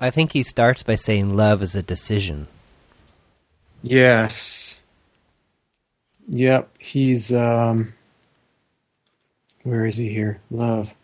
[0.00, 2.48] I think he starts by saying love is a decision.
[3.82, 4.80] Yes.
[6.28, 7.92] Yep, he's um
[9.62, 10.40] where is he here?
[10.50, 10.94] Love.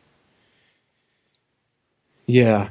[2.27, 2.71] Yeah.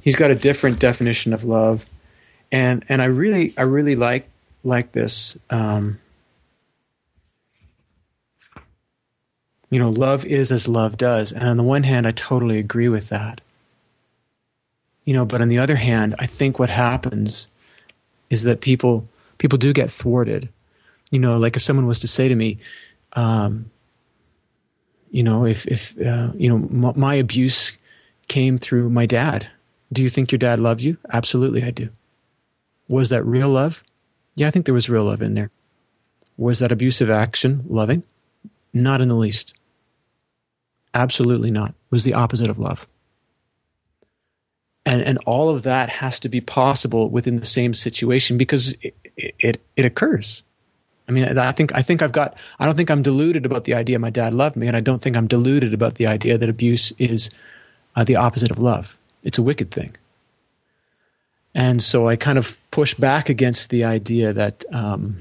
[0.00, 1.86] He's got a different definition of love.
[2.52, 4.28] And and I really I really like
[4.62, 5.98] like this um
[9.70, 11.32] you know, love is as love does.
[11.32, 13.40] And on the one hand, I totally agree with that.
[15.04, 17.48] You know, but on the other hand, I think what happens
[18.30, 20.48] is that people people do get thwarted
[21.10, 22.58] you know, like if someone was to say to me,
[23.12, 23.70] um,
[25.10, 27.76] you know, if if uh, you know my abuse
[28.28, 29.48] came through my dad,
[29.92, 30.96] do you think your dad loved you?
[31.12, 31.90] Absolutely, I do.
[32.88, 33.82] Was that real love?
[34.34, 35.50] Yeah, I think there was real love in there.
[36.36, 38.04] Was that abusive action loving?
[38.76, 39.54] Not in the least.
[40.92, 41.70] Absolutely not.
[41.70, 42.86] It was the opposite of love.
[44.84, 48.94] And and all of that has to be possible within the same situation because it,
[49.16, 50.42] it, it occurs.
[51.08, 52.36] I mean, I think I think I've got.
[52.58, 55.00] I don't think I'm deluded about the idea my dad loved me, and I don't
[55.00, 57.30] think I'm deluded about the idea that abuse is
[57.96, 58.98] uh, the opposite of love.
[59.22, 59.96] It's a wicked thing.
[61.54, 65.16] And so I kind of push back against the idea that um,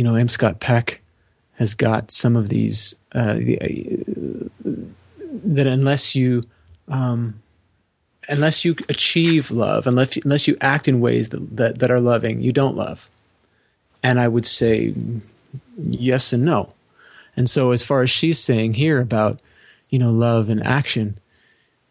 [0.00, 0.28] you know M.
[0.28, 1.02] Scott Peck
[1.56, 3.34] has got some of these uh,
[4.64, 6.40] that unless you
[6.88, 7.38] um,
[8.26, 12.40] unless you achieve love, unless unless you act in ways that, that, that are loving,
[12.40, 13.10] you don't love.
[14.02, 14.94] And I would say
[15.76, 16.72] yes and no.
[17.36, 19.42] And so, as far as she's saying here about,
[19.90, 21.18] you know, love and action,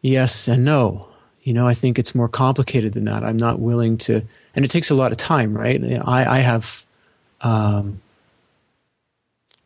[0.01, 1.09] yes and no.
[1.43, 3.23] You know, I think it's more complicated than that.
[3.23, 4.23] I'm not willing to,
[4.55, 5.79] and it takes a lot of time, right?
[6.07, 6.87] I, I have
[7.41, 8.01] um,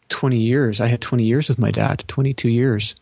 [0.09, 0.81] 20 years.
[0.81, 2.95] I had 20 years with my dad, 22 years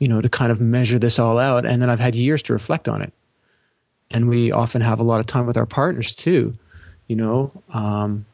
[0.00, 1.64] you know, to kind of measure this all out.
[1.64, 3.12] And then I've had years to reflect on it.
[4.10, 6.56] And we often have a lot of time with our partners too,
[7.06, 7.52] you know.
[7.72, 8.24] Um,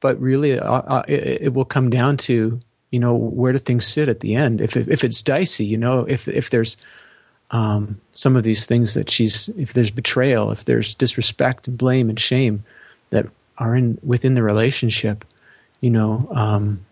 [0.00, 2.58] but really, uh, uh, it, it, will come down to,
[2.90, 4.60] you know, where do things sit at the end?
[4.60, 6.76] If, if, it's dicey, you know, if, if there's
[7.52, 12.08] um, some of these things that she's, if there's betrayal, if there's disrespect and blame
[12.08, 12.64] and shame
[13.10, 13.26] that
[13.62, 15.24] are in within the relationship,
[15.80, 16.84] you know, um,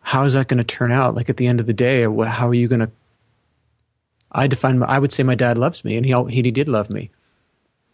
[0.00, 1.14] how is that going to turn out?
[1.14, 2.90] Like at the end of the day, how are you going to?
[4.32, 4.78] I define.
[4.78, 7.10] My, I would say my dad loves me, and he he did love me.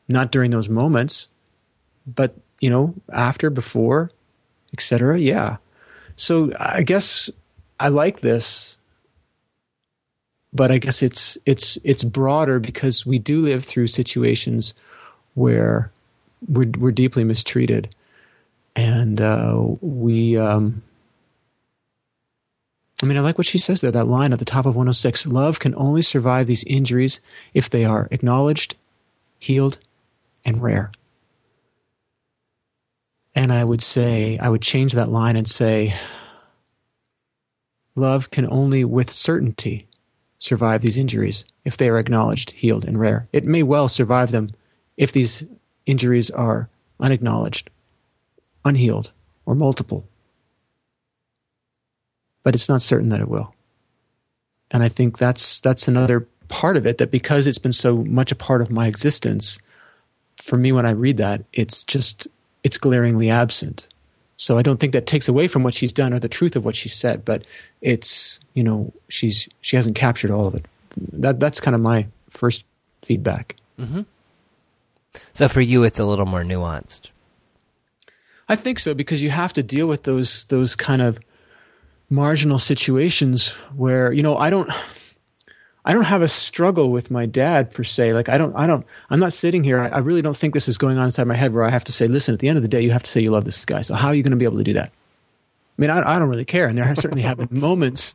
[0.08, 1.28] Not during those moments,
[2.06, 4.10] but you know, after, before,
[4.72, 5.18] etc.
[5.18, 5.56] Yeah.
[6.16, 7.30] So I guess
[7.80, 8.78] I like this,
[10.52, 14.72] but I guess it's it's it's broader because we do live through situations
[15.34, 15.92] where
[16.46, 17.94] we're we're deeply mistreated,
[18.76, 20.36] and uh, we.
[20.36, 20.82] Um,
[23.00, 25.26] I mean, I like what she says there, that line at the top of 106
[25.26, 27.20] Love can only survive these injuries
[27.54, 28.74] if they are acknowledged,
[29.38, 29.78] healed,
[30.44, 30.88] and rare.
[33.36, 35.94] And I would say, I would change that line and say,
[37.94, 39.86] Love can only with certainty
[40.38, 43.28] survive these injuries if they are acknowledged, healed, and rare.
[43.32, 44.50] It may well survive them
[44.96, 45.44] if these
[45.88, 46.68] injuries are
[47.00, 47.70] unacknowledged,
[48.64, 49.10] unhealed,
[49.44, 50.04] or multiple
[52.48, 53.54] but it's not certain that it will.
[54.70, 58.32] And I think that's that's another part of it that because it's been so much
[58.32, 59.60] a part of my existence,
[60.38, 62.26] for me when I read that, it's just
[62.64, 63.86] it's glaringly absent.
[64.36, 66.64] So I don't think that takes away from what she's done or the truth of
[66.64, 67.44] what she said, but
[67.82, 70.64] it's you know she's she hasn't captured all of it.
[71.12, 72.64] That that's kind of my first
[73.02, 73.56] feedback.
[73.78, 74.00] Mm-hmm.
[75.32, 77.10] So for you, it's a little more nuanced.
[78.48, 81.18] I think so because you have to deal with those those kind of
[82.10, 84.70] marginal situations where you know I don't
[85.84, 88.12] I don't have a struggle with my dad per se.
[88.14, 89.80] Like I don't I don't I'm not sitting here.
[89.80, 91.84] I, I really don't think this is going on inside my head where I have
[91.84, 93.44] to say, listen, at the end of the day, you have to say you love
[93.44, 93.82] this guy.
[93.82, 94.88] So how are you going to be able to do that?
[94.90, 98.14] I mean, I, I don't really care, and there certainly have been moments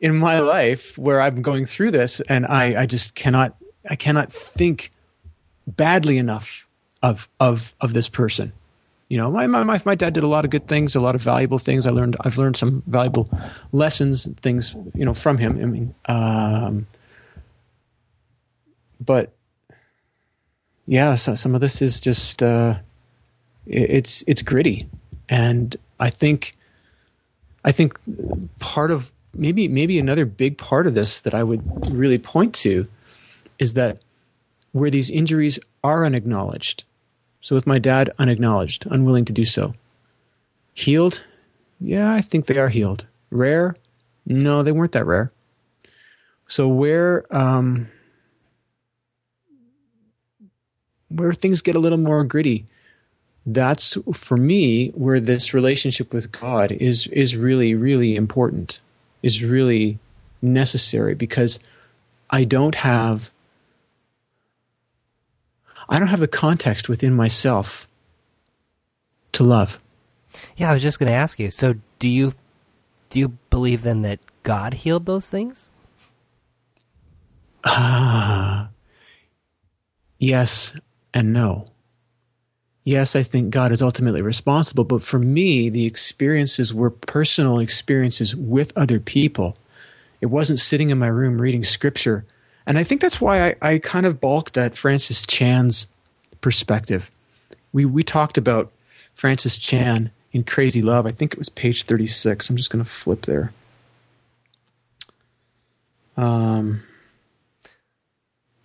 [0.00, 3.56] in my life where I'm going through this, and I I just cannot
[3.88, 4.90] I cannot think
[5.66, 6.66] badly enough
[7.02, 8.52] of of of this person
[9.10, 11.20] you know, my, my, my dad did a lot of good things, a lot of
[11.20, 11.84] valuable things.
[11.84, 13.28] I learned, I've learned some valuable
[13.72, 15.60] lessons, and things, you know, from him.
[15.60, 16.86] I mean, um,
[19.04, 19.32] but
[20.86, 22.76] yeah, so some of this is just, uh,
[23.66, 24.88] it's, it's gritty.
[25.28, 26.56] And I think,
[27.64, 27.98] I think
[28.60, 32.86] part of maybe, maybe another big part of this that I would really point to
[33.58, 33.98] is that
[34.72, 36.84] where these injuries are unacknowledged,
[37.40, 39.74] so with my dad, unacknowledged, unwilling to do so.
[40.74, 41.22] Healed?
[41.80, 43.06] Yeah, I think they are healed.
[43.30, 43.74] Rare?
[44.26, 45.32] No, they weren't that rare.
[46.46, 47.88] So where um,
[51.08, 52.66] where things get a little more gritty,
[53.46, 58.80] that's for me where this relationship with God is is really really important,
[59.22, 59.98] is really
[60.42, 61.58] necessary because
[62.30, 63.30] I don't have
[65.90, 67.88] I don't have the context within myself
[69.32, 69.80] to love.
[70.56, 71.50] Yeah, I was just going to ask you.
[71.50, 72.34] So, do you
[73.10, 75.70] do you believe then that God healed those things?
[77.64, 78.68] Ah,
[80.18, 80.74] yes
[81.12, 81.66] and no.
[82.84, 88.34] Yes, I think God is ultimately responsible, but for me, the experiences were personal experiences
[88.34, 89.58] with other people.
[90.20, 92.24] It wasn't sitting in my room reading scripture
[92.66, 95.86] and I think that's why I, I kind of balked at Francis Chan's
[96.40, 97.10] perspective.
[97.72, 98.72] We we talked about
[99.14, 101.06] Francis Chan in Crazy Love.
[101.06, 102.48] I think it was page 36.
[102.48, 103.52] I'm just going to flip there.
[106.16, 106.82] Um,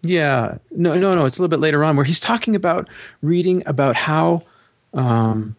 [0.01, 1.25] yeah, no, no, no.
[1.25, 2.87] It's a little bit later on where he's talking about
[3.21, 4.43] reading about how
[4.93, 5.55] um,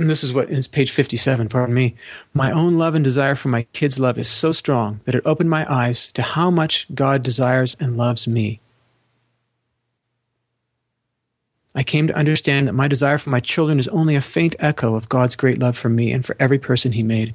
[0.00, 1.94] and this is what is page 57, pardon me.
[2.32, 5.50] My own love and desire for my kids' love is so strong that it opened
[5.50, 8.60] my eyes to how much God desires and loves me.
[11.74, 14.94] I came to understand that my desire for my children is only a faint echo
[14.94, 17.34] of God's great love for me and for every person He made.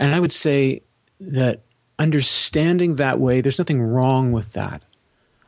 [0.00, 0.82] And I would say
[1.20, 1.60] that
[2.00, 4.82] understanding that way, there's nothing wrong with that.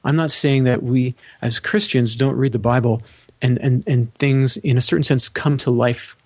[0.04, 3.02] I'm not saying that we as Christians don't read the Bible
[3.42, 6.16] and, and, and things in a certain sense come to life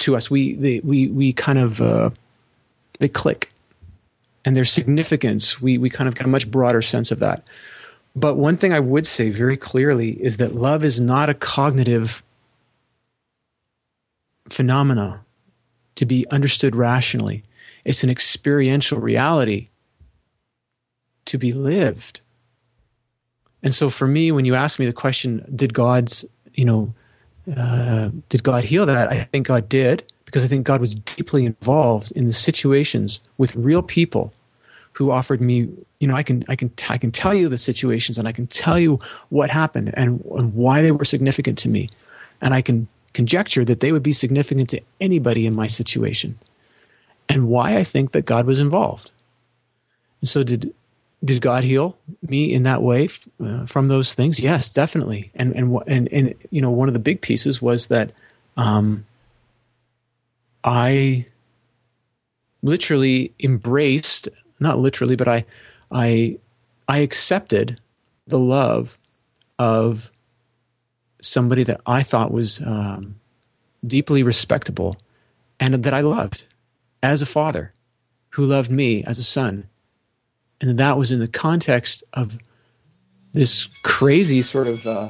[0.00, 0.30] to us.
[0.30, 2.10] We they, we we kind of uh,
[2.98, 3.52] they click,
[4.44, 5.60] and their significance.
[5.60, 7.44] We we kind of get a much broader sense of that.
[8.16, 12.22] But one thing I would say very clearly is that love is not a cognitive
[14.48, 15.20] phenomena
[15.94, 17.44] to be understood rationally.
[17.84, 19.68] It's an experiential reality
[21.26, 22.20] to be lived.
[23.62, 26.24] And so for me, when you ask me the question, did God's,
[26.54, 26.94] you know,
[27.56, 29.10] uh, did God heal that?
[29.10, 33.54] I think God did because I think God was deeply involved in the situations with
[33.56, 34.32] real people
[34.92, 35.68] who offered me.
[35.98, 38.46] You know, I can I can I can tell you the situations and I can
[38.46, 38.98] tell you
[39.30, 41.88] what happened and, and why they were significant to me,
[42.40, 46.38] and I can conjecture that they would be significant to anybody in my situation,
[47.28, 49.10] and why I think that God was involved.
[50.20, 50.72] And so did
[51.22, 53.08] did God heal me in that way
[53.44, 54.40] uh, from those things?
[54.40, 55.30] Yes, definitely.
[55.34, 58.12] And and and and you know, one of the big pieces was that
[58.56, 59.06] um,
[60.64, 61.26] I
[62.62, 65.44] literally embraced, not literally, but I
[65.90, 66.38] I
[66.88, 67.80] I accepted
[68.26, 68.98] the love
[69.58, 70.10] of
[71.20, 73.16] somebody that I thought was um,
[73.86, 74.96] deeply respectable
[75.58, 76.44] and that I loved
[77.02, 77.72] as a father
[78.30, 79.68] who loved me as a son
[80.60, 82.38] and that was in the context of
[83.32, 85.08] this crazy sort of uh,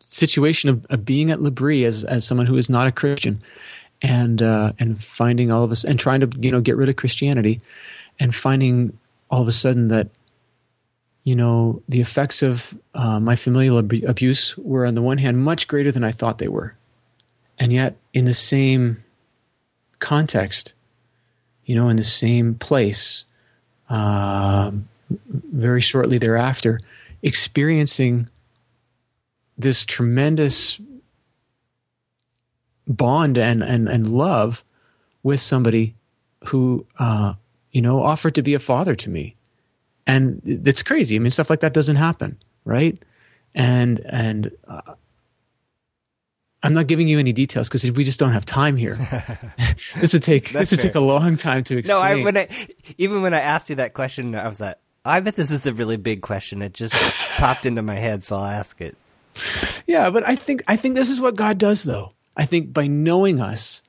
[0.00, 3.40] situation of, of, being at L'Abri as as someone who is not a Christian,
[4.02, 6.96] and uh, and finding all of us and trying to you know get rid of
[6.96, 7.60] Christianity,
[8.18, 8.98] and finding
[9.30, 10.08] all of a sudden that
[11.24, 15.38] you know the effects of uh, my familial ab- abuse were on the one hand
[15.38, 16.74] much greater than I thought they were,
[17.58, 19.04] and yet in the same
[20.00, 20.74] context
[21.68, 23.26] you know, in the same place
[23.90, 24.70] uh,
[25.10, 26.80] very shortly thereafter,
[27.22, 28.26] experiencing
[29.58, 30.80] this tremendous
[32.86, 34.64] bond and, and, and love
[35.22, 35.94] with somebody
[36.46, 37.34] who, uh,
[37.70, 39.36] you know, offered to be a father to me.
[40.06, 41.16] And it's crazy.
[41.16, 42.96] I mean, stuff like that doesn't happen, right?
[43.54, 44.94] And, and, uh,
[46.62, 48.94] I'm not giving you any details because we just don't have time here.
[50.00, 50.90] this would take this would fair.
[50.90, 51.96] take a long time to explain.
[51.96, 52.48] No, I, when I
[52.98, 55.72] even when I asked you that question, I was like, I bet this is a
[55.72, 56.62] really big question.
[56.62, 56.94] It just
[57.38, 58.96] popped into my head, so I'll ask it.
[59.86, 62.12] Yeah, but I think I think this is what God does, though.
[62.36, 63.82] I think by knowing us,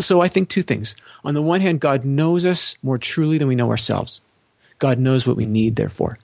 [0.00, 0.94] so I think two things.
[1.24, 4.20] On the one hand, God knows us more truly than we know ourselves.
[4.78, 6.18] God knows what we need, therefore.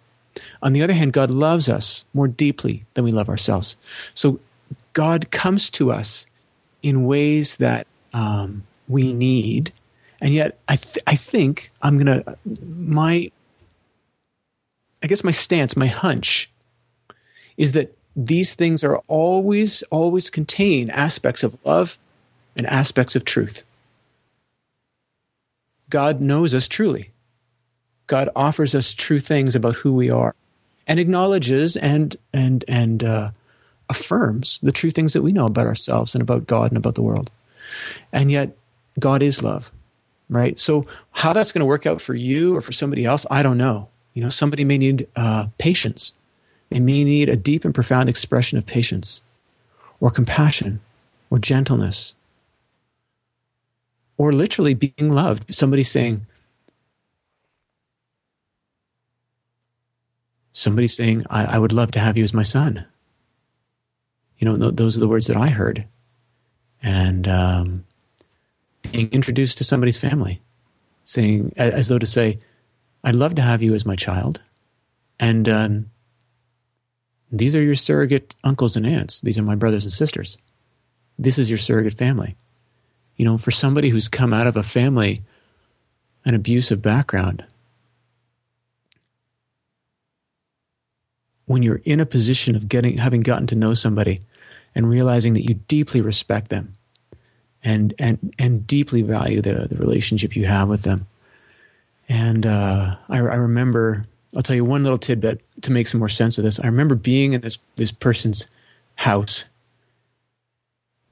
[0.62, 3.76] On the other hand, God loves us more deeply than we love ourselves.
[4.14, 4.40] So
[4.98, 6.26] God comes to us
[6.82, 9.70] in ways that um, we need,
[10.20, 12.36] and yet I th- I think I'm gonna
[12.66, 13.30] my
[15.00, 16.50] I guess my stance, my hunch,
[17.56, 21.96] is that these things are always always contain aspects of love
[22.56, 23.62] and aspects of truth.
[25.88, 27.10] God knows us truly.
[28.08, 30.34] God offers us true things about who we are,
[30.88, 33.30] and acknowledges and and and uh,
[33.88, 37.02] affirms the true things that we know about ourselves and about God and about the
[37.02, 37.30] world.
[38.12, 38.56] And yet,
[38.98, 39.70] God is love,
[40.28, 40.58] right?
[40.58, 43.58] So, how that's going to work out for you or for somebody else, I don't
[43.58, 43.88] know.
[44.14, 46.14] You know, somebody may need uh, patience.
[46.70, 49.22] They may need a deep and profound expression of patience,
[50.00, 50.80] or compassion,
[51.30, 52.14] or gentleness,
[54.16, 55.54] or literally being loved.
[55.54, 56.26] Somebody saying,
[60.52, 62.86] somebody saying, I, I would love to have you as my son
[64.38, 65.86] you know, th- those are the words that I heard.
[66.82, 67.84] And um,
[68.92, 70.40] being introduced to somebody's family,
[71.04, 72.38] saying, as, as, though to say,
[73.02, 74.40] I'd love to have you as my child.
[75.18, 75.90] And um,
[77.32, 79.20] these are your surrogate uncles and aunts.
[79.20, 80.38] These are my brothers and sisters.
[81.18, 82.36] This is your surrogate family.
[83.16, 85.22] You know, for somebody who's come out of a family,
[86.24, 87.44] an abusive background,
[91.46, 94.20] when you're in a position of getting having gotten to know somebody
[94.78, 96.72] and realizing that you deeply respect them
[97.64, 101.06] and and and deeply value the the relationship you have with them.
[102.08, 104.04] And uh, I, I remember,
[104.36, 106.60] I'll tell you one little tidbit to make some more sense of this.
[106.60, 108.46] I remember being in this this person's
[108.94, 109.44] house,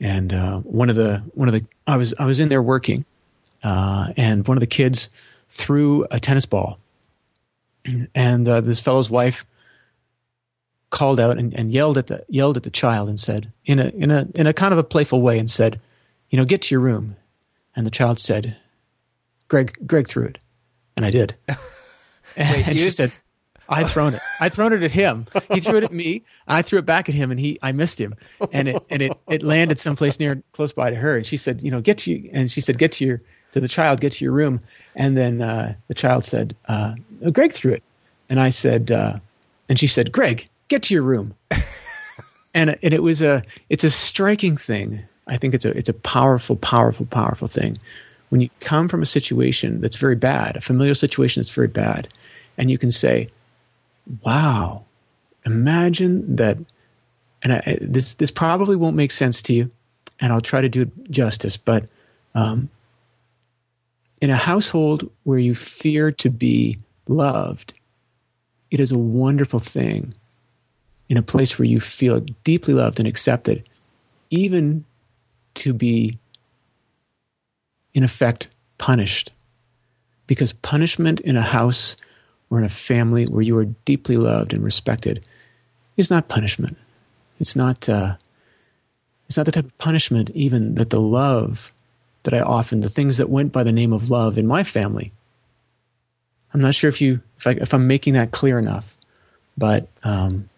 [0.00, 3.04] and uh, one of the one of the I was I was in there working,
[3.64, 5.10] uh, and one of the kids
[5.48, 6.78] threw a tennis ball,
[8.14, 9.44] and uh, this fellow's wife
[10.96, 13.88] called out and, and yelled at the yelled at the child and said in a
[13.88, 15.78] in a in a kind of a playful way and said,
[16.30, 17.16] you know, get to your room.
[17.76, 18.56] And the child said,
[19.48, 20.38] Gregg Gregg threw it.
[20.96, 21.36] And I did.
[22.38, 23.12] Wait, and she said,
[23.68, 24.22] I'd thrown it.
[24.40, 25.26] I'd thrown it at him.
[25.52, 26.22] He threw it at me.
[26.48, 28.14] I threw it back at him, and he I missed him,
[28.50, 31.18] and it and it it landed someplace near close by to her.
[31.18, 32.30] And she said, you know, get to you.
[32.32, 33.20] And she said, get to your
[33.52, 34.60] to the child, get to your room.
[34.94, 37.82] And then uh, the child said, uh, oh, Gregg threw it.
[38.30, 39.18] And I said, uh,
[39.68, 41.34] and she said, Gregg, get to your room.
[42.54, 45.02] and and it was a it's a striking thing.
[45.26, 47.78] I think it's a it's a powerful, powerful, powerful thing.
[48.30, 52.08] When you come from a situation that's very bad, a familiar situation that's very bad,
[52.58, 53.28] and you can say,
[54.24, 54.84] "Wow,
[55.44, 56.58] imagine that."
[57.42, 59.70] And I, this this probably won't make sense to you,
[60.20, 61.56] and I'll try to do it justice.
[61.56, 61.88] But
[62.34, 62.70] um,
[64.20, 67.74] in a household where you fear to be loved,
[68.70, 70.14] it is a wonderful thing
[71.08, 73.66] in a place where you feel deeply loved and accepted,
[74.30, 74.84] even
[75.54, 76.18] to be,
[77.94, 78.48] in effect,
[78.78, 79.30] punished.
[80.26, 81.96] Because punishment in a house
[82.50, 85.24] or in a family where you are deeply loved and respected
[85.96, 86.76] is not punishment.
[87.38, 87.88] It's not.
[87.88, 88.16] Uh,
[89.26, 91.72] it's not the type of punishment even that the love
[92.22, 95.12] that I often the things that went by the name of love in my family.
[96.54, 98.96] I'm not sure if you if I if I'm making that clear enough,
[99.56, 100.48] but um,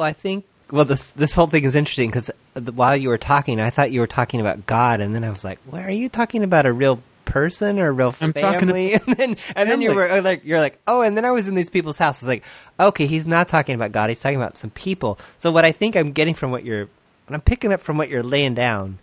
[0.00, 2.30] well, I think well this this whole thing is interesting because
[2.74, 5.44] while you were talking, I thought you were talking about God, and then I was
[5.44, 9.02] like, "Well, are you talking about a real person or a real I'm family?" and
[9.04, 9.70] then and family.
[9.70, 11.98] then you were uh, like, "You're like, oh," and then I was in these people's
[11.98, 12.44] houses, like,
[12.78, 15.18] okay, he's not talking about God; he's talking about some people.
[15.36, 16.88] So what I think I'm getting from what you're,
[17.26, 19.00] what I'm picking up from what you're laying down,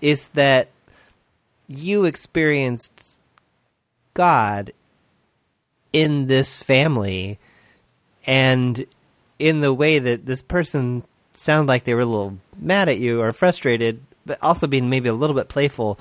[0.00, 0.70] is that
[1.68, 3.20] you experienced
[4.14, 4.72] God
[5.92, 7.38] in this family,
[8.26, 8.86] and
[9.42, 13.20] in the way that this person sounded like they were a little mad at you
[13.20, 15.98] or frustrated, but also being maybe a little bit playful,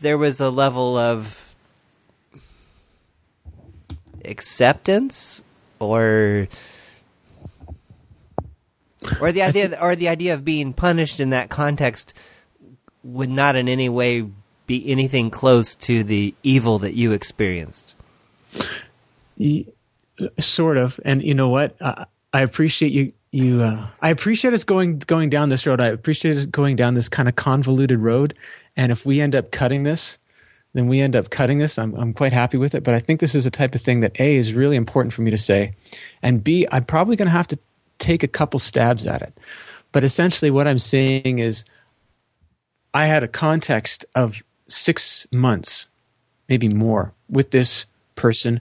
[0.00, 1.54] there was a level of
[4.24, 5.42] acceptance
[5.80, 6.48] or
[9.20, 12.14] or the idea, or the idea of being punished in that context
[13.04, 14.26] would not in any way
[14.66, 17.94] be anything close to the evil that you experienced.
[20.38, 21.76] Sort of, and you know what?
[21.80, 23.12] I, I appreciate you.
[23.34, 25.80] You, uh, I appreciate us going going down this road.
[25.80, 28.34] I appreciate us going down this kind of convoluted road.
[28.76, 30.18] And if we end up cutting this,
[30.74, 31.78] then we end up cutting this.
[31.78, 32.84] I'm I'm quite happy with it.
[32.84, 35.22] But I think this is a type of thing that a is really important for
[35.22, 35.72] me to say,
[36.22, 37.58] and b I'm probably going to have to
[37.98, 39.38] take a couple stabs at it.
[39.92, 41.64] But essentially, what I'm saying is,
[42.92, 45.88] I had a context of six months,
[46.48, 48.60] maybe more, with this person,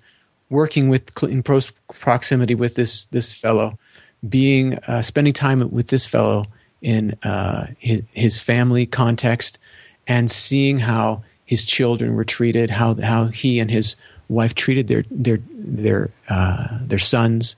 [0.51, 3.79] working with in close proximity with this this fellow,
[4.27, 6.43] being uh, spending time with this fellow
[6.81, 9.57] in uh, his, his family context,
[10.05, 13.95] and seeing how his children were treated, how how he and his
[14.29, 17.55] wife treated their their their uh, their sons,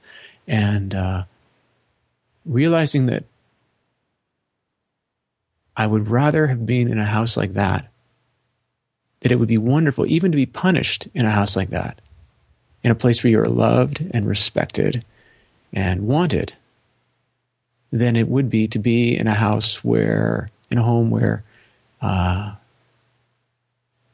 [0.48, 1.24] and uh,
[2.46, 3.26] realizing that
[5.76, 7.90] I would rather have been in a house like that.
[9.22, 12.02] That it would be wonderful even to be punished in a house like that,
[12.84, 15.06] in a place where you are loved and respected
[15.72, 16.54] and wanted,
[17.92, 21.44] than it would be to be in a house where, in a home where
[22.02, 22.54] uh,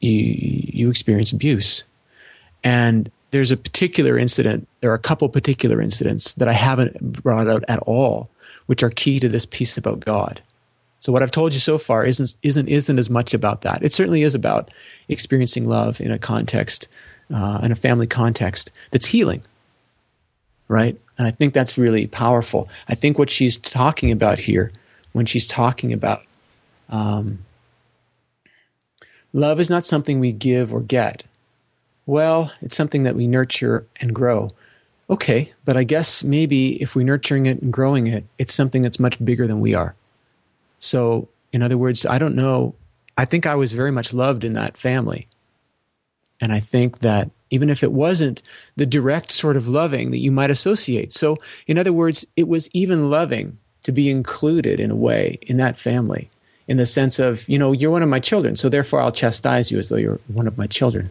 [0.00, 1.84] you, you experience abuse.
[2.62, 7.48] And there's a particular incident, there are a couple particular incidents that I haven't brought
[7.48, 8.28] out at all,
[8.66, 10.42] which are key to this piece about God.
[11.00, 13.82] So what I've told you so far isn't isn't isn't as much about that.
[13.82, 14.70] It certainly is about
[15.08, 16.88] experiencing love in a context,
[17.32, 19.42] uh, in a family context that's healing,
[20.68, 21.00] right?
[21.18, 22.68] And I think that's really powerful.
[22.88, 24.72] I think what she's talking about here,
[25.12, 26.22] when she's talking about
[26.88, 27.40] um,
[29.32, 31.22] love, is not something we give or get.
[32.06, 34.50] Well, it's something that we nurture and grow.
[35.08, 39.00] Okay, but I guess maybe if we're nurturing it and growing it, it's something that's
[39.00, 39.94] much bigger than we are.
[40.78, 42.74] So, in other words, I don't know.
[43.18, 45.26] I think I was very much loved in that family.
[46.40, 48.42] And I think that even if it wasn't
[48.76, 51.12] the direct sort of loving that you might associate.
[51.12, 51.36] So,
[51.66, 55.76] in other words, it was even loving to be included in a way in that
[55.76, 56.30] family,
[56.68, 59.70] in the sense of, you know, you're one of my children, so therefore I'll chastise
[59.70, 61.10] you as though you're one of my children.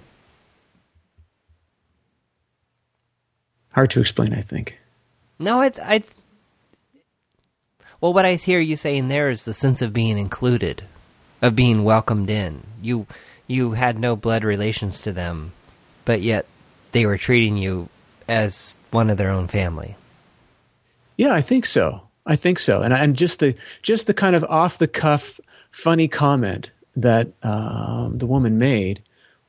[3.74, 4.80] Hard to explain, I think.
[5.38, 6.04] No, I, I.
[8.02, 10.84] Well, what I hear you saying there is the sense of being included,
[11.42, 12.64] of being welcomed in.
[12.82, 13.06] You,
[13.50, 15.52] you had no blood relations to them,
[16.06, 16.46] but yet
[16.92, 17.90] they were treating you
[18.28, 19.96] as one of their own family.
[21.18, 22.02] Yeah, I think so.
[22.26, 22.82] I think so.
[22.82, 25.40] And and just the just the kind of off the cuff
[25.72, 29.02] funny comment that um, the woman made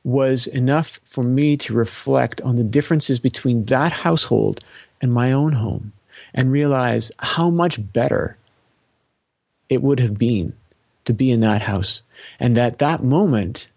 [0.03, 4.59] was enough for me to reflect on the differences between that household
[4.99, 5.93] and my own home
[6.33, 8.35] and realize how much better
[9.69, 10.53] it would have been
[11.05, 12.01] to be in that house.
[12.39, 13.69] And that that moment,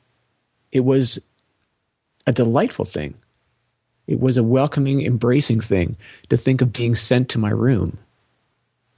[0.74, 1.20] it was
[2.26, 3.14] a delightful thing.
[4.06, 5.96] It was a welcoming, embracing thing
[6.28, 7.96] to think of being sent to my room,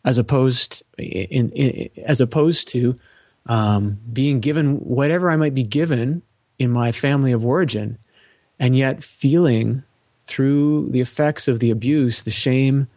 [0.05, 2.97] as opposed in, in as opposed to
[3.45, 6.23] um, being given whatever I might be given
[6.59, 7.99] in my family of origin,
[8.59, 9.85] and yet feeling
[10.23, 12.89] through the effects of the abuse, the shame,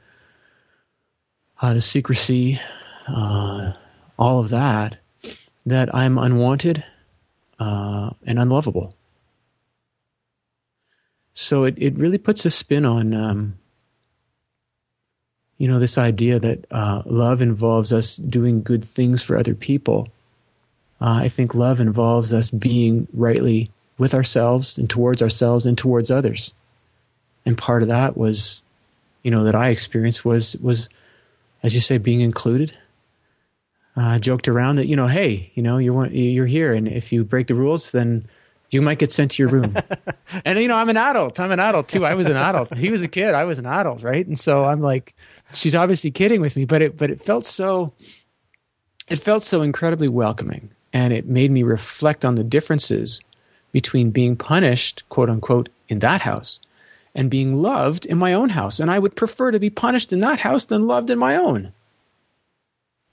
[1.61, 2.59] uh, the secrecy,
[3.07, 3.73] uh,
[4.17, 4.97] all of that,
[5.65, 6.83] that I'm unwanted
[7.59, 8.95] uh, and unlovable.
[11.33, 13.57] So it, it really puts a spin on, um,
[15.57, 20.07] you know, this idea that uh, love involves us doing good things for other people
[21.01, 26.11] uh, I think love involves us being rightly with ourselves and towards ourselves and towards
[26.11, 26.53] others.
[27.45, 28.63] And part of that was,
[29.23, 30.89] you know, that I experienced was was,
[31.63, 32.77] as you say, being included.
[33.99, 37.11] Uh, I joked around that you know, hey, you know, you're you're here, and if
[37.11, 38.25] you break the rules, then
[38.71, 39.75] you might get sent to your room.
[40.45, 41.39] and you know, I'm an adult.
[41.39, 42.05] I'm an adult too.
[42.05, 42.73] I was an adult.
[42.77, 43.33] He was a kid.
[43.33, 44.25] I was an adult, right?
[44.25, 45.15] And so I'm like,
[45.51, 47.93] she's obviously kidding with me, but it but it felt so.
[49.09, 53.21] It felt so incredibly welcoming and it made me reflect on the differences
[53.71, 56.59] between being punished, quote unquote, in that house
[57.15, 58.79] and being loved in my own house.
[58.79, 61.73] And I would prefer to be punished in that house than loved in my own.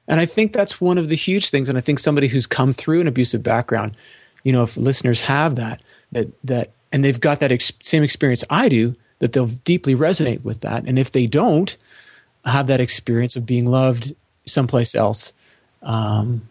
[0.09, 1.69] And I think that's one of the huge things.
[1.69, 3.97] And I think somebody who's come through an abusive background,
[4.45, 5.81] you know, if listeners have that,
[6.13, 10.45] that, that, and they've got that ex- same experience I do, that they'll deeply resonate
[10.45, 10.85] with that.
[10.85, 11.77] And if they don't
[12.45, 15.33] have that experience of being loved someplace else,
[15.83, 16.49] um,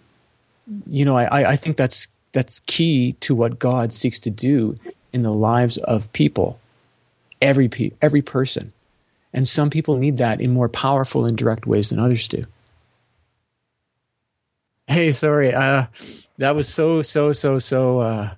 [0.88, 4.78] you know, I, I think that's that's key to what God seeks to do
[5.14, 6.60] in the lives of people,
[7.42, 8.74] every pe- every person,
[9.34, 12.46] and some people need that in more powerful and direct ways than others do.
[14.88, 15.54] Hey, sorry.
[15.54, 15.86] Uh,
[16.38, 18.00] that was so so so so.
[18.00, 18.34] Uh,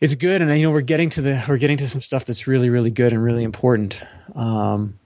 [0.00, 2.46] it's good, and you know we're getting to the we're getting to some stuff that's
[2.46, 3.98] really really good and really important.
[4.34, 4.98] Um,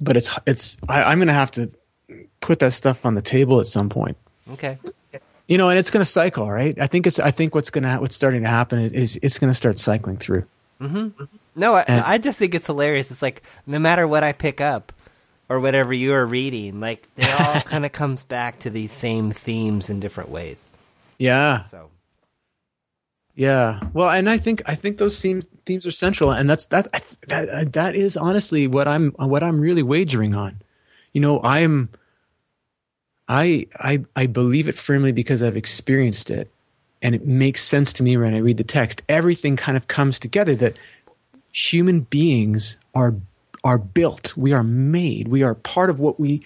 [0.00, 1.68] but it's it's I, I'm going to have to
[2.40, 4.16] put that stuff on the table at some point.
[4.52, 4.78] Okay.
[5.46, 6.78] You know, and it's going to cycle, right?
[6.78, 9.38] I think it's I think what's going to what's starting to happen is, is it's
[9.38, 10.44] going to start cycling through.
[10.80, 11.24] Mm-hmm.
[11.56, 13.10] No, I, And- I just think it's hilarious.
[13.10, 14.92] It's like no matter what I pick up
[15.48, 19.30] or whatever you are reading, like it all kind of comes back to these same
[19.30, 20.70] themes in different ways.
[21.18, 21.90] Yeah, So
[23.34, 23.80] Yeah.
[23.92, 26.92] Well, and I think I think those themes themes are central, and that's that
[27.28, 30.60] that that is honestly what I'm what I'm really wagering on.
[31.12, 31.88] You know, I'm
[33.28, 36.50] I I I believe it firmly because I've experienced it,
[37.02, 39.02] and it makes sense to me when I read the text.
[39.08, 40.78] Everything kind of comes together that
[41.52, 43.14] human beings are
[43.64, 44.36] are built.
[44.36, 45.28] We are made.
[45.28, 46.42] We are part of what we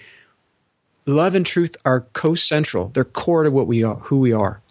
[1.05, 2.89] love and truth are co-central.
[2.89, 4.61] They're core to what we are, who we are.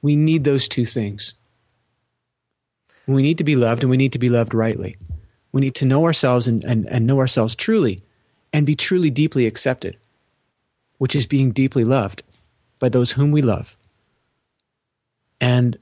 [0.00, 1.34] We need those two things.
[3.06, 4.96] We need to be loved and we need to be loved rightly.
[5.52, 8.00] We need to know ourselves and, and, and know ourselves truly
[8.52, 9.96] and be truly deeply accepted,
[10.98, 12.22] which is being deeply loved
[12.80, 13.76] by those whom we love.
[15.40, 15.78] And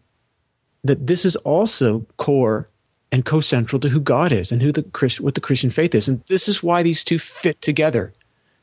[0.82, 2.68] that this is also core
[3.12, 6.08] and co-central to who God is and who the Christ, what the Christian faith is.
[6.08, 8.12] And this is why these two fit together.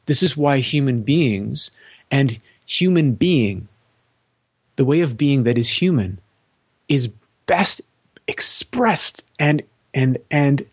[0.05, 1.69] This is why human beings
[2.09, 3.67] and human being,
[4.77, 6.19] the way of being that is human,
[6.87, 7.09] is
[7.45, 7.81] best
[8.27, 10.65] expressed and and and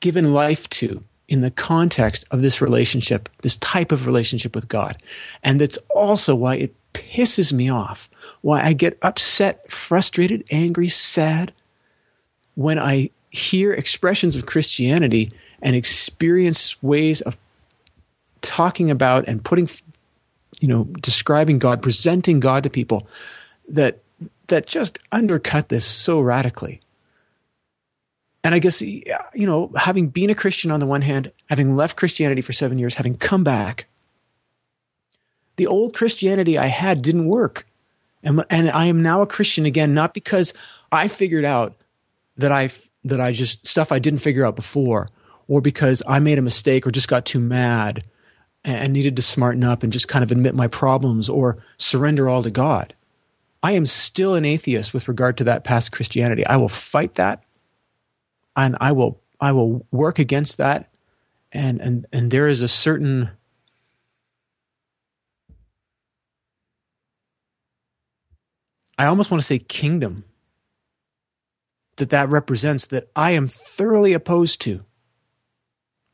[0.00, 4.96] given life to in the context of this relationship, this type of relationship with God.
[5.44, 11.52] And that's also why it pisses me off, why I get upset, frustrated, angry, sad
[12.60, 15.32] when I hear expressions of Christianity
[15.62, 17.38] and experience ways of
[18.42, 19.66] talking about and putting
[20.60, 23.06] you know describing God, presenting God to people
[23.66, 24.02] that
[24.48, 26.82] that just undercut this so radically.
[28.44, 31.96] And I guess you know, having been a Christian on the one hand, having left
[31.96, 33.86] Christianity for 7 years, having come back,
[35.56, 37.66] the old Christianity I had didn't work.
[38.22, 40.52] And and I am now a Christian again not because
[40.92, 41.74] I figured out
[42.40, 42.70] that I
[43.04, 45.08] that I just stuff I didn't figure out before
[45.48, 48.04] or because I made a mistake or just got too mad
[48.64, 52.42] and needed to smarten up and just kind of admit my problems or surrender all
[52.42, 52.94] to God.
[53.62, 56.46] I am still an atheist with regard to that past Christianity.
[56.46, 57.42] I will fight that
[58.56, 60.92] and I will I will work against that
[61.52, 63.30] and and and there is a certain
[68.98, 70.24] I almost want to say kingdom
[71.96, 74.84] that that represents that I am thoroughly opposed to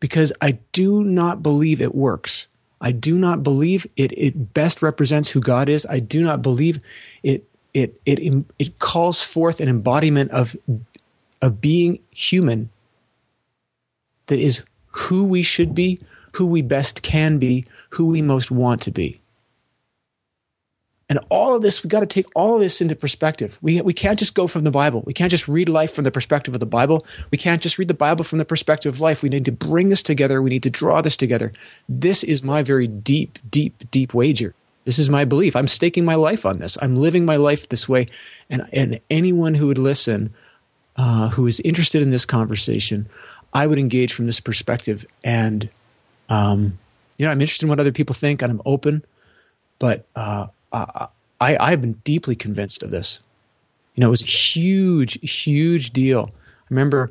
[0.00, 2.48] because I do not believe it works.
[2.80, 5.86] I do not believe it, it best represents who God is.
[5.86, 6.80] I do not believe
[7.22, 10.56] it, it, it, it calls forth an embodiment of,
[11.40, 12.70] of being human
[14.26, 15.98] that is who we should be,
[16.32, 19.20] who we best can be, who we most want to be.
[21.08, 23.58] And all of this, we got to take all of this into perspective.
[23.62, 25.02] We, we can't just go from the Bible.
[25.06, 27.06] We can't just read life from the perspective of the Bible.
[27.30, 29.22] We can't just read the Bible from the perspective of life.
[29.22, 30.42] We need to bring this together.
[30.42, 31.52] We need to draw this together.
[31.88, 34.52] This is my very deep, deep, deep wager.
[34.84, 35.54] This is my belief.
[35.54, 36.76] I'm staking my life on this.
[36.82, 38.06] I'm living my life this way.
[38.50, 40.34] And, and anyone who would listen,
[40.96, 43.08] uh, who is interested in this conversation,
[43.52, 45.06] I would engage from this perspective.
[45.22, 45.68] And,
[46.28, 46.78] um,
[47.16, 49.04] you know, I'm interested in what other people think and I'm open.
[49.78, 50.48] But, uh,
[51.40, 53.20] I, I've been deeply convinced of this.
[53.94, 56.28] You know, it was a huge, huge deal.
[56.30, 57.10] I remember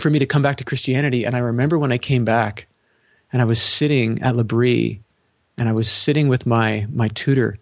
[0.00, 2.66] for me to come back to Christianity, and I remember when I came back,
[3.32, 5.00] and I was sitting at L'Abri,
[5.58, 7.58] and I was sitting with my my tutor,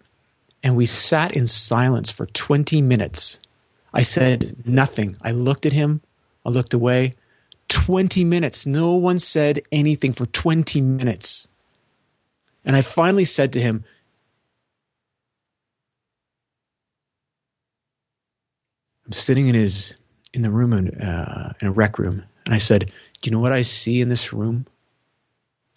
[0.63, 3.39] and we sat in silence for twenty minutes.
[3.93, 5.17] I said nothing.
[5.21, 6.01] I looked at him.
[6.45, 7.13] I looked away.
[7.67, 8.65] Twenty minutes.
[8.65, 11.47] No one said anything for twenty minutes.
[12.65, 13.85] And I finally said to him,
[19.05, 19.95] I'm sitting in his
[20.33, 22.91] in the room in, uh, in a rec room, and I said,
[23.21, 24.65] "Do you know what I see in this room?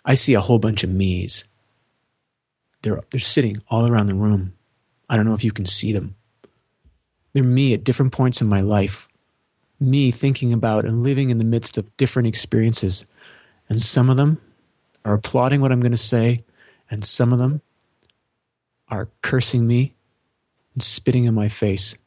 [0.05, 1.45] I see a whole bunch of me's.
[2.83, 4.55] They're they're sitting all around the room.
[5.11, 6.17] I don't know if you can see them.
[7.33, 9.09] They're me at different points in my life,
[9.79, 13.05] me thinking about and living in the midst of different experiences,
[13.69, 14.41] and some of them
[15.05, 16.41] are applauding what I'm going to say,
[16.91, 17.61] and some of them
[18.89, 19.95] are cursing me
[20.73, 21.99] and spitting in my face."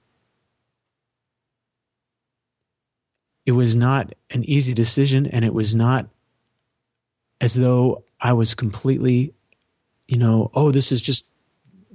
[3.46, 6.08] It was not an easy decision and it was not
[7.39, 9.34] as though I was completely
[10.12, 11.26] you know, oh, this is just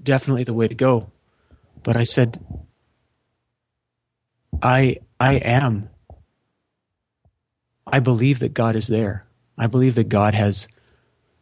[0.03, 1.11] definitely the way to go.
[1.82, 2.38] But I said,
[4.62, 5.90] I I am.
[7.86, 9.26] I believe that God is there.
[9.59, 10.66] I believe that God has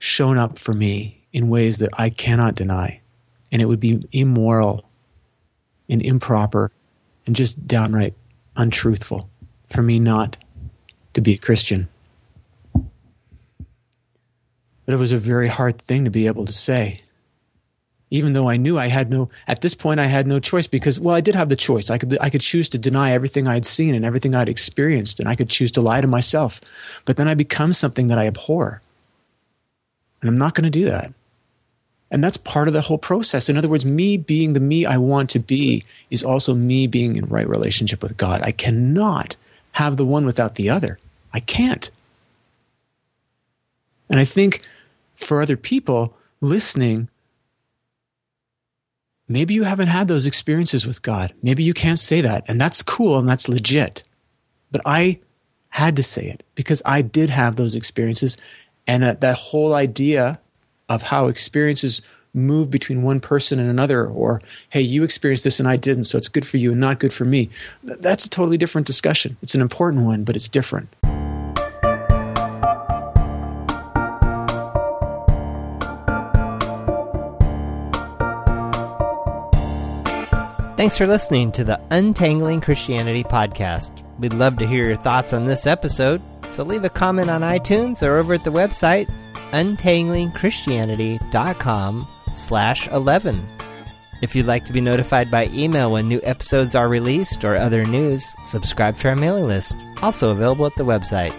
[0.00, 3.00] shown up for me in ways that I cannot deny.
[3.52, 4.84] And it would be immoral
[5.88, 6.72] and improper
[7.24, 8.14] and just downright
[8.56, 9.30] untruthful
[9.74, 10.36] for me not
[11.14, 11.88] to be a Christian.
[12.72, 17.00] But it was a very hard thing to be able to say.
[18.10, 21.00] Even though I knew I had no, at this point, I had no choice because,
[21.00, 21.90] well, I did have the choice.
[21.90, 25.28] I could, I could choose to deny everything I'd seen and everything I'd experienced, and
[25.28, 26.60] I could choose to lie to myself.
[27.06, 28.82] But then I become something that I abhor.
[30.20, 31.12] And I'm not going to do that.
[32.10, 33.48] And that's part of the whole process.
[33.48, 37.16] In other words, me being the me I want to be is also me being
[37.16, 38.42] in right relationship with God.
[38.42, 39.36] I cannot
[39.74, 40.98] have the one without the other.
[41.32, 41.90] I can't.
[44.08, 44.62] And I think
[45.16, 47.08] for other people listening,
[49.26, 51.34] maybe you haven't had those experiences with God.
[51.42, 54.04] Maybe you can't say that, and that's cool and that's legit.
[54.70, 55.18] But I
[55.70, 58.36] had to say it because I did have those experiences,
[58.86, 60.38] and that, that whole idea
[60.88, 62.00] of how experiences
[62.34, 66.18] move between one person and another, or hey, you experienced this and I didn't, so
[66.18, 67.50] it's good for you and not good for me.
[67.82, 69.36] That's a totally different discussion.
[69.40, 70.88] It's an important one, but it's different.
[80.76, 84.02] Thanks for listening to the Untangling Christianity podcast.
[84.18, 86.20] We'd love to hear your thoughts on this episode,
[86.50, 89.08] so leave a comment on iTunes or over at the website
[89.52, 93.46] untanglingchristianity.com slash 11.
[94.22, 97.84] If you'd like to be notified by email when new episodes are released or other
[97.84, 101.34] news, subscribe to our mailing list, also available at the website.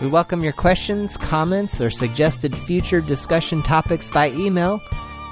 [0.00, 4.80] We welcome your questions, comments, or suggested future discussion topics by email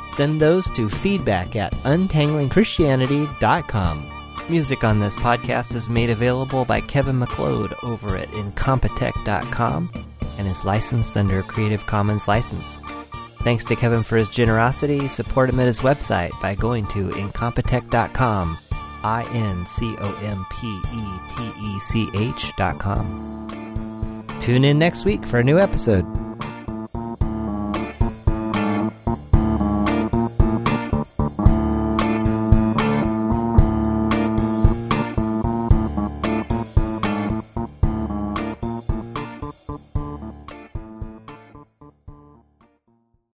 [0.04, 4.06] send those to feedback at untanglingchristianity.com.
[4.48, 9.90] Music on this podcast is made available by Kevin MacLeod over at incompetech.com
[10.38, 12.76] and is licensed under a Creative Commons license.
[13.42, 15.06] Thanks to Kevin for his generosity.
[15.08, 18.58] Support him at his website by going to incompetech.com.
[19.02, 24.26] I N C O M P E T E C H.com.
[24.40, 26.04] Tune in next week for a new episode.